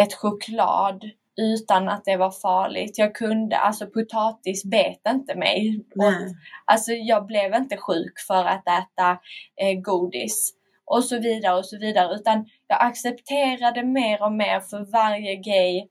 [0.00, 1.04] ett choklad
[1.40, 2.98] utan att det var farligt.
[2.98, 5.84] Jag kunde, alltså potatis bet inte mig.
[5.94, 6.34] Nej.
[6.64, 9.10] Alltså jag blev inte sjuk för att äta
[9.56, 10.54] eh, godis
[10.84, 15.88] och så vidare och så vidare utan jag accepterade mer och mer för varje grej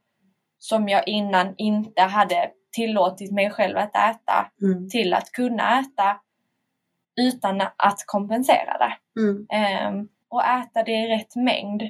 [0.59, 4.89] som jag innan inte hade tillåtit mig själv att äta Mm.
[4.89, 6.19] till att kunna äta
[7.21, 9.21] utan att kompensera det.
[9.21, 9.45] Mm.
[9.49, 11.81] Ehm, och äta det i rätt mängd.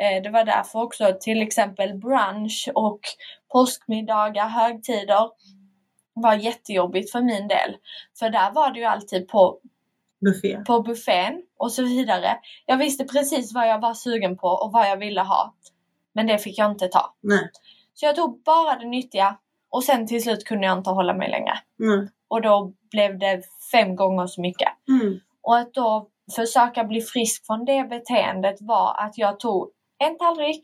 [0.00, 3.00] Eh, det var därför också till exempel brunch och
[3.52, 5.30] påskmiddagar, högtider
[6.14, 7.76] var jättejobbigt för min del.
[8.18, 9.58] För där var det ju alltid på,
[10.20, 10.56] Buffé.
[10.66, 12.38] på buffén och så vidare.
[12.66, 15.54] Jag visste precis vad jag var sugen på och vad jag ville ha.
[16.14, 17.14] Men det fick jag inte ta.
[17.20, 17.50] Nej.
[17.94, 19.36] Så jag tog bara det nyttiga
[19.74, 21.52] och sen till slut kunde jag inte hålla mig längre.
[21.80, 22.08] Mm.
[22.28, 24.68] Och då blev det fem gånger så mycket.
[24.88, 25.20] Mm.
[25.42, 30.60] Och att då försöka bli frisk från det beteendet var att jag tog en tallrik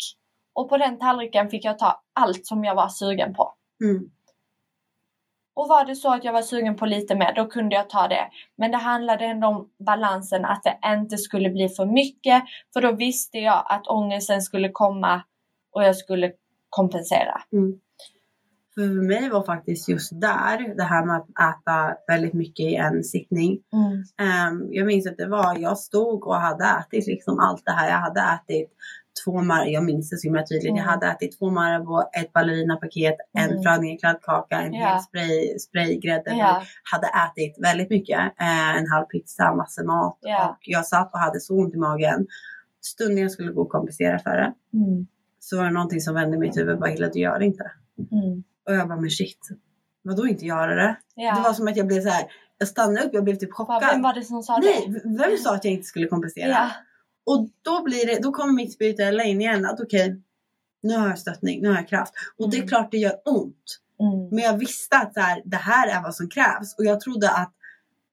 [0.54, 3.54] och på den tallriken fick jag ta allt som jag var sugen på.
[3.84, 4.10] Mm.
[5.54, 8.08] Och var det så att jag var sugen på lite mer, då kunde jag ta
[8.08, 8.30] det.
[8.56, 12.42] Men det handlade ändå om balansen, att det inte skulle bli för mycket.
[12.72, 15.22] För då visste jag att ångesten skulle komma
[15.72, 16.32] och jag skulle
[16.68, 17.42] kompensera.
[17.52, 17.80] Mm.
[18.88, 23.04] För mig var faktiskt just där, det här med att äta väldigt mycket i en
[23.04, 23.58] sittning.
[23.72, 23.92] Mm.
[24.30, 27.88] Ehm, jag minns att det var, jag stod och hade ätit liksom allt det här.
[27.90, 28.70] Jag hade ätit
[29.24, 30.64] två mar jag minns det så himla tydligt.
[30.70, 30.76] Mm.
[30.76, 33.62] Jag hade ätit två Marabou, ett ballerinapaket, en Mm.
[33.62, 34.88] frödingekladdkaka, en Ja.
[34.88, 36.30] hel spray, spraygrädde.
[36.36, 36.62] Ja,
[36.92, 38.18] Hade ätit väldigt mycket.
[38.40, 40.18] Eh, en halv pizza, massor mat.
[40.20, 40.48] Ja.
[40.50, 42.26] Och jag satt och hade så ont i magen.
[42.82, 44.52] Stunden jag skulle gå och kompensera för det.
[44.74, 45.06] mm.
[45.42, 46.78] Så var det någonting som vände mitt huvud.
[46.78, 47.70] Bara, Hilla du gör det inte.
[48.12, 48.42] Mm.
[48.68, 49.48] Och jag bara, men shit.
[50.02, 50.96] Vadå inte göra det?
[51.14, 51.34] Ja.
[51.34, 52.24] Det var som att jag blev så här.
[52.58, 53.82] Jag stannade upp, jag blev typ chockad.
[53.92, 55.18] Vem var det som sa Nej, det?
[55.18, 56.48] vem sa att jag inte skulle kompensera?
[56.48, 56.70] Ja.
[57.26, 60.22] Och då blir det, då kommer mitt spirituella in igen att okej,
[60.82, 62.12] nu har jag stöttning, nu har jag kraft.
[62.38, 62.68] Och det är Mm.
[62.68, 63.80] klart det gör ont.
[64.00, 64.28] Mm.
[64.28, 66.74] Men jag visste att så här, det här är vad som krävs.
[66.78, 67.52] Och jag trodde att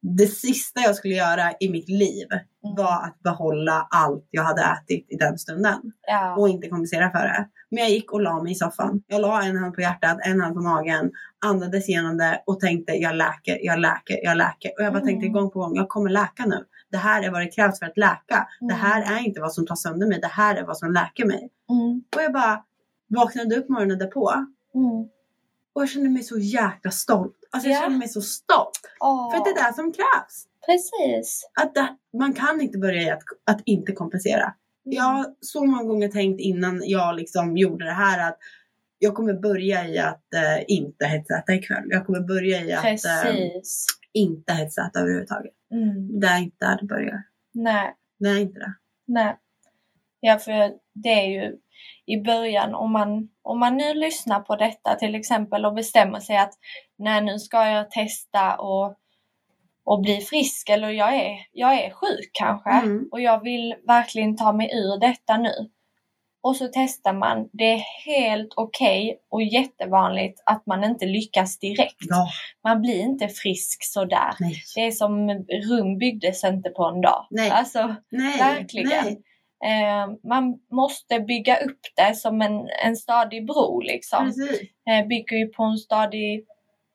[0.01, 2.27] det sista jag skulle göra i mitt liv
[2.65, 2.75] Mm.
[2.75, 5.79] var att behålla allt jag hade ätit i den stunden.
[6.07, 6.35] Ja.
[6.35, 7.47] Och inte kompensera för det.
[7.69, 9.01] Men jag gick och la mig i soffan.
[9.07, 11.11] Jag la en hand på hjärtat, en hand på magen.
[11.45, 14.71] Andades igenom det och tänkte jag läker, jag läker, jag läker.
[14.77, 15.07] Och jag bara Mm.
[15.07, 16.65] tänkte gång på gång, jag kommer läka nu.
[16.91, 18.47] Det här är vad det krävs för att läka.
[18.59, 18.77] Det Mm.
[18.77, 20.19] här är inte vad som tar sönder mig.
[20.21, 21.49] Det här är vad som läker mig.
[21.69, 22.03] Mm.
[22.15, 22.63] Och jag bara
[23.09, 24.31] vaknade upp morgonen därpå.
[24.75, 25.07] Mm.
[25.73, 27.37] Och jag kände mig så jäkla stolt.
[27.51, 27.81] Alltså jag Ja.
[27.81, 28.79] kände mig så stolt.
[28.99, 30.45] Åh, För att det är det som krävs.
[30.65, 31.49] Precis.
[31.61, 31.87] Att det,
[32.17, 34.53] man kan inte börja i att, att inte kompensera.
[34.83, 38.37] Jag har så många gånger tänkt innan jag liksom gjorde det här att
[38.99, 41.83] jag kommer börja i att eh, inte hetsäta ikväll.
[41.89, 42.91] Jag kommer börja i att eh,
[43.23, 43.85] Precis.
[44.13, 45.53] inte hetsäta överhuvudtaget.
[45.71, 46.19] Mm.
[46.19, 47.23] Det är inte där det börjar.
[47.53, 47.95] Nej.
[48.19, 48.73] Det är inte det.
[49.05, 49.37] Nej.
[50.19, 51.57] Ja, för det är ju
[52.07, 56.37] i början om man, om man nu lyssnar på detta till exempel och bestämmer sig
[56.37, 56.53] att
[56.97, 58.95] nej, nu ska jag testa och,
[59.85, 63.09] och bli frisk eller jag är, jag är sjuk kanske Mm.
[63.11, 65.51] och jag vill verkligen ta mig ur detta nu.
[66.41, 67.49] Och så testar man.
[67.53, 71.95] Det är helt okej och jättevanligt att man inte lyckas direkt.
[72.09, 72.27] Ja,
[72.63, 74.33] Man blir inte frisk sådär.
[74.39, 74.55] nej.
[74.75, 75.29] Det är som
[75.69, 77.27] Rum byggdes inte på en dag.
[77.29, 77.49] Nej.
[77.49, 78.89] Alltså, Nej, Verkligen.
[79.05, 79.21] nej.
[79.65, 84.27] Eh, man måste bygga upp det som en, en stadig bro liksom.
[84.89, 86.45] Eh, bygger ju på en stadig,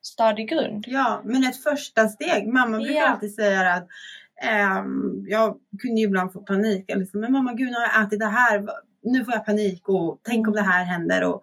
[0.02, 0.84] stadig grund.
[0.88, 2.46] Ja, men ett första steg.
[2.48, 3.08] Mamma brukar Ja.
[3.08, 3.88] alltid säga att
[4.42, 6.90] ehm, jag kunde ju ibland få panik.
[7.12, 8.62] Så, men mamma, gud nu har jag ätit det här.
[9.02, 11.24] Nu får jag panik och tänk om det här händer.
[11.24, 11.42] Och,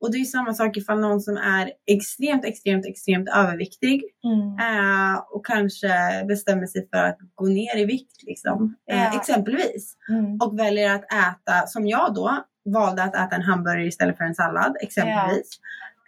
[0.00, 4.58] och det är samma sak ifall någon som är extremt, extremt, extremt överviktig Mm.
[4.58, 5.88] eh, och kanske
[6.28, 8.74] bestämmer sig för att gå ner i vikt liksom.
[8.90, 9.20] Eh, Ja.
[9.20, 9.96] exempelvis.
[10.08, 10.36] Mm.
[10.40, 14.34] Och väljer att äta, som jag då, valde att äta en hamburgare istället för en
[14.34, 15.50] sallad exempelvis.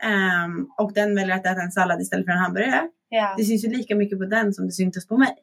[0.02, 2.82] Ehm, och den väljer att äta en sallad istället för en hamburgare.
[3.08, 3.34] Ja.
[3.38, 5.34] Det syns ju lika mycket på den som det syntes på mig.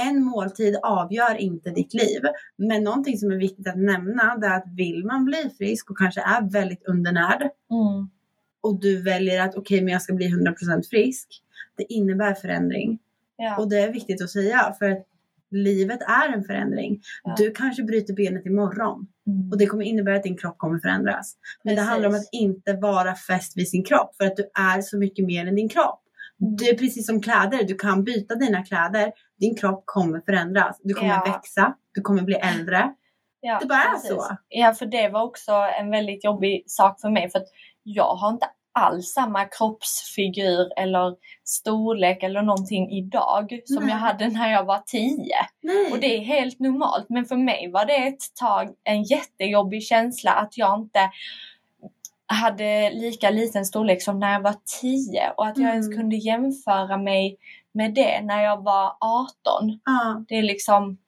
[0.00, 2.20] En måltid avgör inte ditt liv.
[2.56, 5.98] Men någonting som är viktigt att nämna det är att vill man bli frisk och
[5.98, 8.08] kanske är väldigt undernärd Mm.
[8.60, 11.28] och du väljer att okej men jag ska bli 100% frisk.
[11.76, 12.98] Det innebär förändring.
[13.36, 13.56] Ja.
[13.58, 15.06] Och det är viktigt att säga för att
[15.50, 17.02] livet är en förändring.
[17.24, 17.34] Ja.
[17.38, 19.50] Du kanske bryter benet imorgon Mm.
[19.50, 21.36] och det kommer innebära att din kropp kommer förändras.
[21.64, 21.90] Men det Precis.
[21.90, 25.24] handlar om att inte vara fäst vid sin kropp för att du är så mycket
[25.26, 26.00] mer än din kropp.
[26.40, 26.56] Mm.
[26.56, 29.12] Det är precis som kläder, du kan byta dina kläder.
[29.40, 30.80] Din kropp kommer förändras.
[30.82, 31.32] Du kommer Ja.
[31.32, 32.94] växa, du kommer bli äldre.
[33.40, 34.10] Ja, Det bara är precis.
[34.10, 34.36] så.
[34.48, 37.30] Ja, för det var också en väldigt jobbig sak för mig.
[37.30, 37.42] För
[37.82, 43.88] jag har inte alls samma kroppsfigur eller storlek eller någonting idag som Nej.
[43.92, 45.36] jag hade när jag var tio.
[45.62, 45.92] Nej.
[45.92, 47.06] Och det är helt normalt.
[47.08, 51.10] Men för mig var det ett tag en jättejobbig känsla att jag inte
[52.26, 55.98] hade lika liten storlek som när jag var 10 och att jag ens Mm.
[55.98, 57.36] kunde jämföra mig
[57.72, 59.80] med det när jag var 18.
[59.84, 60.98] Ja, Det är liksom,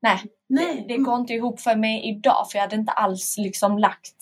[0.00, 0.84] nej, nej.
[0.88, 4.16] det, det går inte ihop för mig idag för jag hade inte alls liksom lagt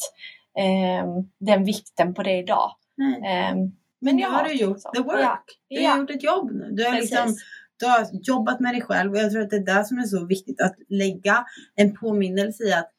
[0.59, 2.73] ehm, den vikten på det idag.
[3.27, 4.91] Ehm, Men nu har du gjort så.
[4.91, 5.19] the work.
[5.21, 5.39] Ja.
[5.69, 5.99] Du har Ja.
[5.99, 6.69] gjort ett jobb nu.
[6.73, 7.37] Du har, liksom,
[7.77, 10.03] du har jobbat med dig själv och jag tror att det är det som är
[10.03, 11.45] så viktigt att lägga
[11.75, 12.91] en påminnelse i att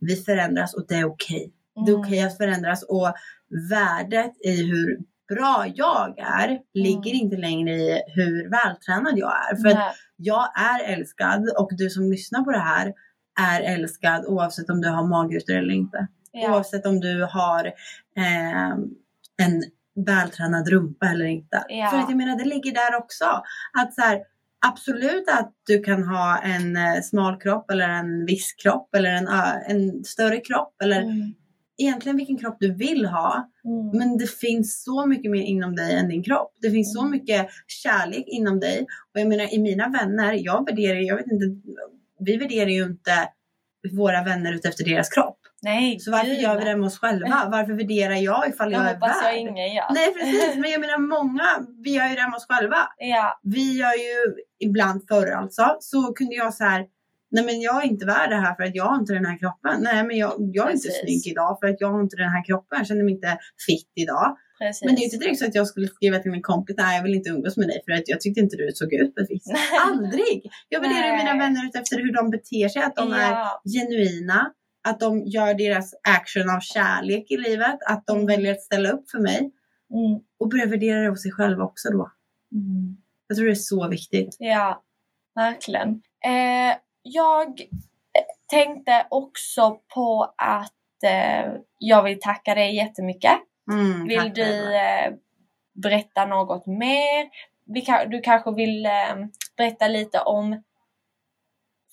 [0.00, 1.52] vi förändras och det är okej.
[1.74, 2.00] Det är Mm.
[2.00, 3.14] okej att förändras och
[3.70, 4.98] värdet i hur
[5.28, 7.24] bra jag är ligger Mm.
[7.24, 9.56] inte längre i hur vältränad jag är.
[9.56, 9.92] För att Nej.
[10.16, 12.92] jag är älskad och du som lyssnar på det här
[13.40, 16.06] är älskad oavsett om du har magrutor eller inte.
[16.32, 16.50] Ja.
[16.50, 17.66] Oavsett om du har
[18.16, 18.70] eh,
[19.42, 19.62] en
[20.06, 21.64] vältränad rumpa eller inte.
[21.68, 21.88] Ja.
[21.90, 23.24] För att jag menar det ligger där också.
[23.78, 24.18] Att så här,
[24.66, 29.28] absolut att du kan ha en eh, smal kropp eller en viss kropp eller en,
[29.68, 31.34] en större kropp eller Mm.
[31.78, 33.50] Egentligen vilken kropp du vill ha.
[33.64, 33.98] Mm.
[33.98, 36.52] Men det finns så mycket mer inom dig än din kropp.
[36.62, 37.10] Det finns så Mm.
[37.10, 38.86] mycket kärlek inom dig.
[39.14, 41.46] Och jag menar i mina vänner, jag värderar, jag vet inte,
[42.20, 43.28] vi värderar ju inte
[43.92, 45.38] våra vänner utefter deras kropp.
[45.62, 47.48] Nej, Så varför gör vi det med oss själva?
[47.52, 49.40] Varför värderar jag ifall Det jag är hoppas jag värd?
[49.40, 49.94] ingen gör.
[49.94, 51.44] Nej precis, men jag menar många,
[51.84, 52.76] vi gör ju det med oss själva.
[52.98, 56.86] Ja, Vi gör ju ibland förr alltså, så kunde jag så här,
[57.34, 59.38] nej men jag är inte värd det här för att jag har inte den här
[59.38, 59.76] kroppen.
[59.88, 61.00] Nej men jag, jag är inte Precis.
[61.04, 62.78] snygg idag för att jag har inte den här kroppen.
[62.78, 64.36] Jag känner mig inte fit idag.
[64.58, 64.84] precis.
[64.86, 67.02] Men det är inte direkt så att jag skulle skriva till min kompis, nej jag
[67.02, 69.44] vill inte umgås med dig för att jag tyckte inte du såg ut precis.
[69.88, 70.50] Aldrig!
[70.68, 74.52] Jag värderar mina vänner efter hur de beter sig, att de är ja, genuina,
[74.88, 78.26] att de gör deras action av kärlek i livet, att de Mm.
[78.26, 81.88] väljer att ställa upp för mig mm, och börja värdera det hos sig själva också
[81.90, 82.10] då.
[82.52, 82.96] mm.
[83.28, 84.36] Jag tror det är så viktigt.
[84.38, 84.82] ja,
[85.34, 85.88] verkligen.
[86.24, 87.60] Eh, jag
[88.50, 93.32] tänkte också på att eh, jag vill tacka dig jättemycket.
[93.72, 95.12] Mm, Vill du eh,
[95.72, 97.30] berätta något mer?
[97.86, 99.16] Kan, du kanske vill eh,
[99.56, 100.62] berätta lite om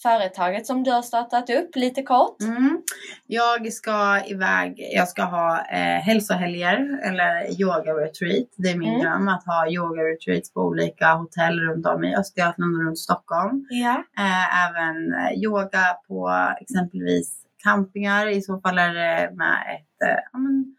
[0.03, 2.41] företaget som du har startat upp lite kort?
[2.41, 2.81] Mm.
[3.27, 8.47] Jag ska iväg, jag ska ha eh, hälsohelger eller yoga retreat.
[8.57, 9.01] Det är min Mm.
[9.01, 13.65] dröm att ha yoga retreats på olika hotell runt om i Östergötland och runt Stockholm.
[13.69, 14.03] Ja.
[14.17, 16.31] Eh, även eh, yoga på
[16.61, 18.27] exempelvis campingar.
[18.27, 20.75] I så fall är det med ett eh, ja, men,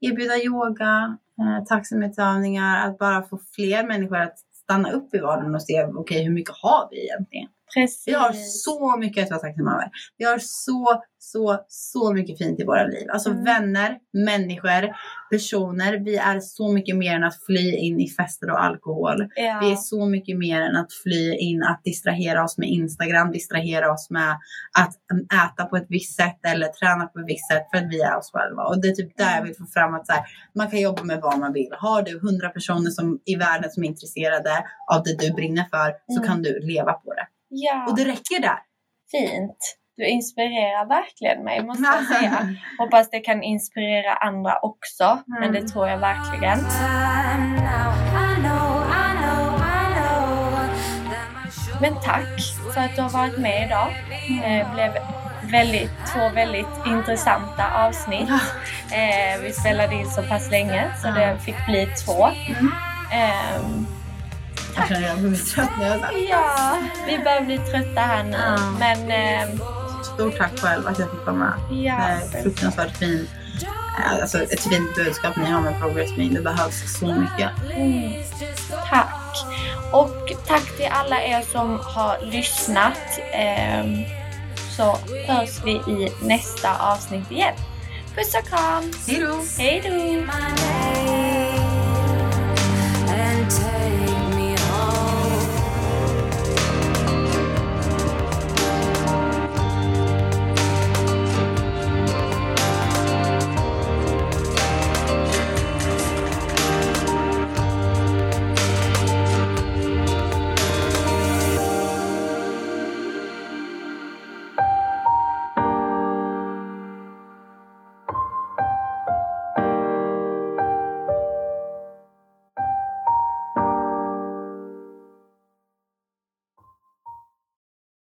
[0.00, 5.62] erbjuda yoga, eh, tacksamhetsövningar, att bara få fler människor att stanna upp i vardagen och
[5.62, 7.48] se okej hur mycket har vi egentligen?
[7.74, 8.02] Precis.
[8.06, 9.90] Vi har så mycket att vara tacksamma över.
[10.18, 13.06] Vi har så, så, så mycket fint i våra liv.
[13.12, 13.44] Alltså Mm.
[13.44, 14.94] vänner, människor,
[15.30, 16.04] personer.
[16.04, 19.28] Vi är så mycket mer än att fly in i fester och alkohol.
[19.36, 19.58] ja.
[19.62, 23.92] Vi är så mycket mer än att fly in, att distrahera oss med Instagram, distrahera
[23.92, 24.30] oss med
[24.78, 27.90] att mm, äta på ett visst sätt eller träna på ett visst sätt för att
[27.92, 28.62] vi är oss själva.
[28.62, 30.22] Och det är typ där jag vill få fram att så här,
[30.54, 31.68] man kan jobba med vad man vill.
[31.78, 35.92] Har du hundra personer som, i världen som är intresserade av det du brinner för
[36.14, 36.28] så Mm.
[36.28, 37.26] kan du leva på det.
[37.50, 37.86] Ja.
[37.88, 38.58] Och det räcker där.
[39.10, 39.76] Fint.
[39.96, 42.54] Du inspirerar verkligen mig måste jag säga.
[42.78, 45.18] Hoppas det kan inspirera andra också.
[45.40, 46.58] Men det tror jag verkligen.
[51.80, 52.40] Men tack
[52.74, 53.88] för att du har varit med idag.
[54.44, 54.92] Eh, blev
[55.50, 58.30] väldigt, två väldigt intressanta avsnitt.
[58.92, 62.28] Eh, vi spelade in så pass länge så det fick bli två.
[64.76, 68.36] Jag känner jag blir trött säger ja, vi börjar bli trötta här nu.
[68.36, 68.58] Ja.
[68.78, 69.60] Men ehm,
[70.14, 71.52] Stort tack själv att jag fick med.
[71.70, 71.96] ja,
[72.32, 73.28] Det är fruktansvärt fin,
[74.22, 76.28] alltså ett fint budskap ni har med Progress Me.
[76.28, 77.50] Det behövs så mycket.
[77.76, 78.12] Mm,
[78.90, 79.36] tack.
[79.92, 82.98] Och tack till alla er som har lyssnat.
[83.32, 83.96] Ehm,
[84.76, 87.54] så hörs vi i nästa avsnitt igen.
[88.16, 88.92] Puss och kram!
[89.06, 89.40] Hej då!
[89.58, 89.90] Hej då!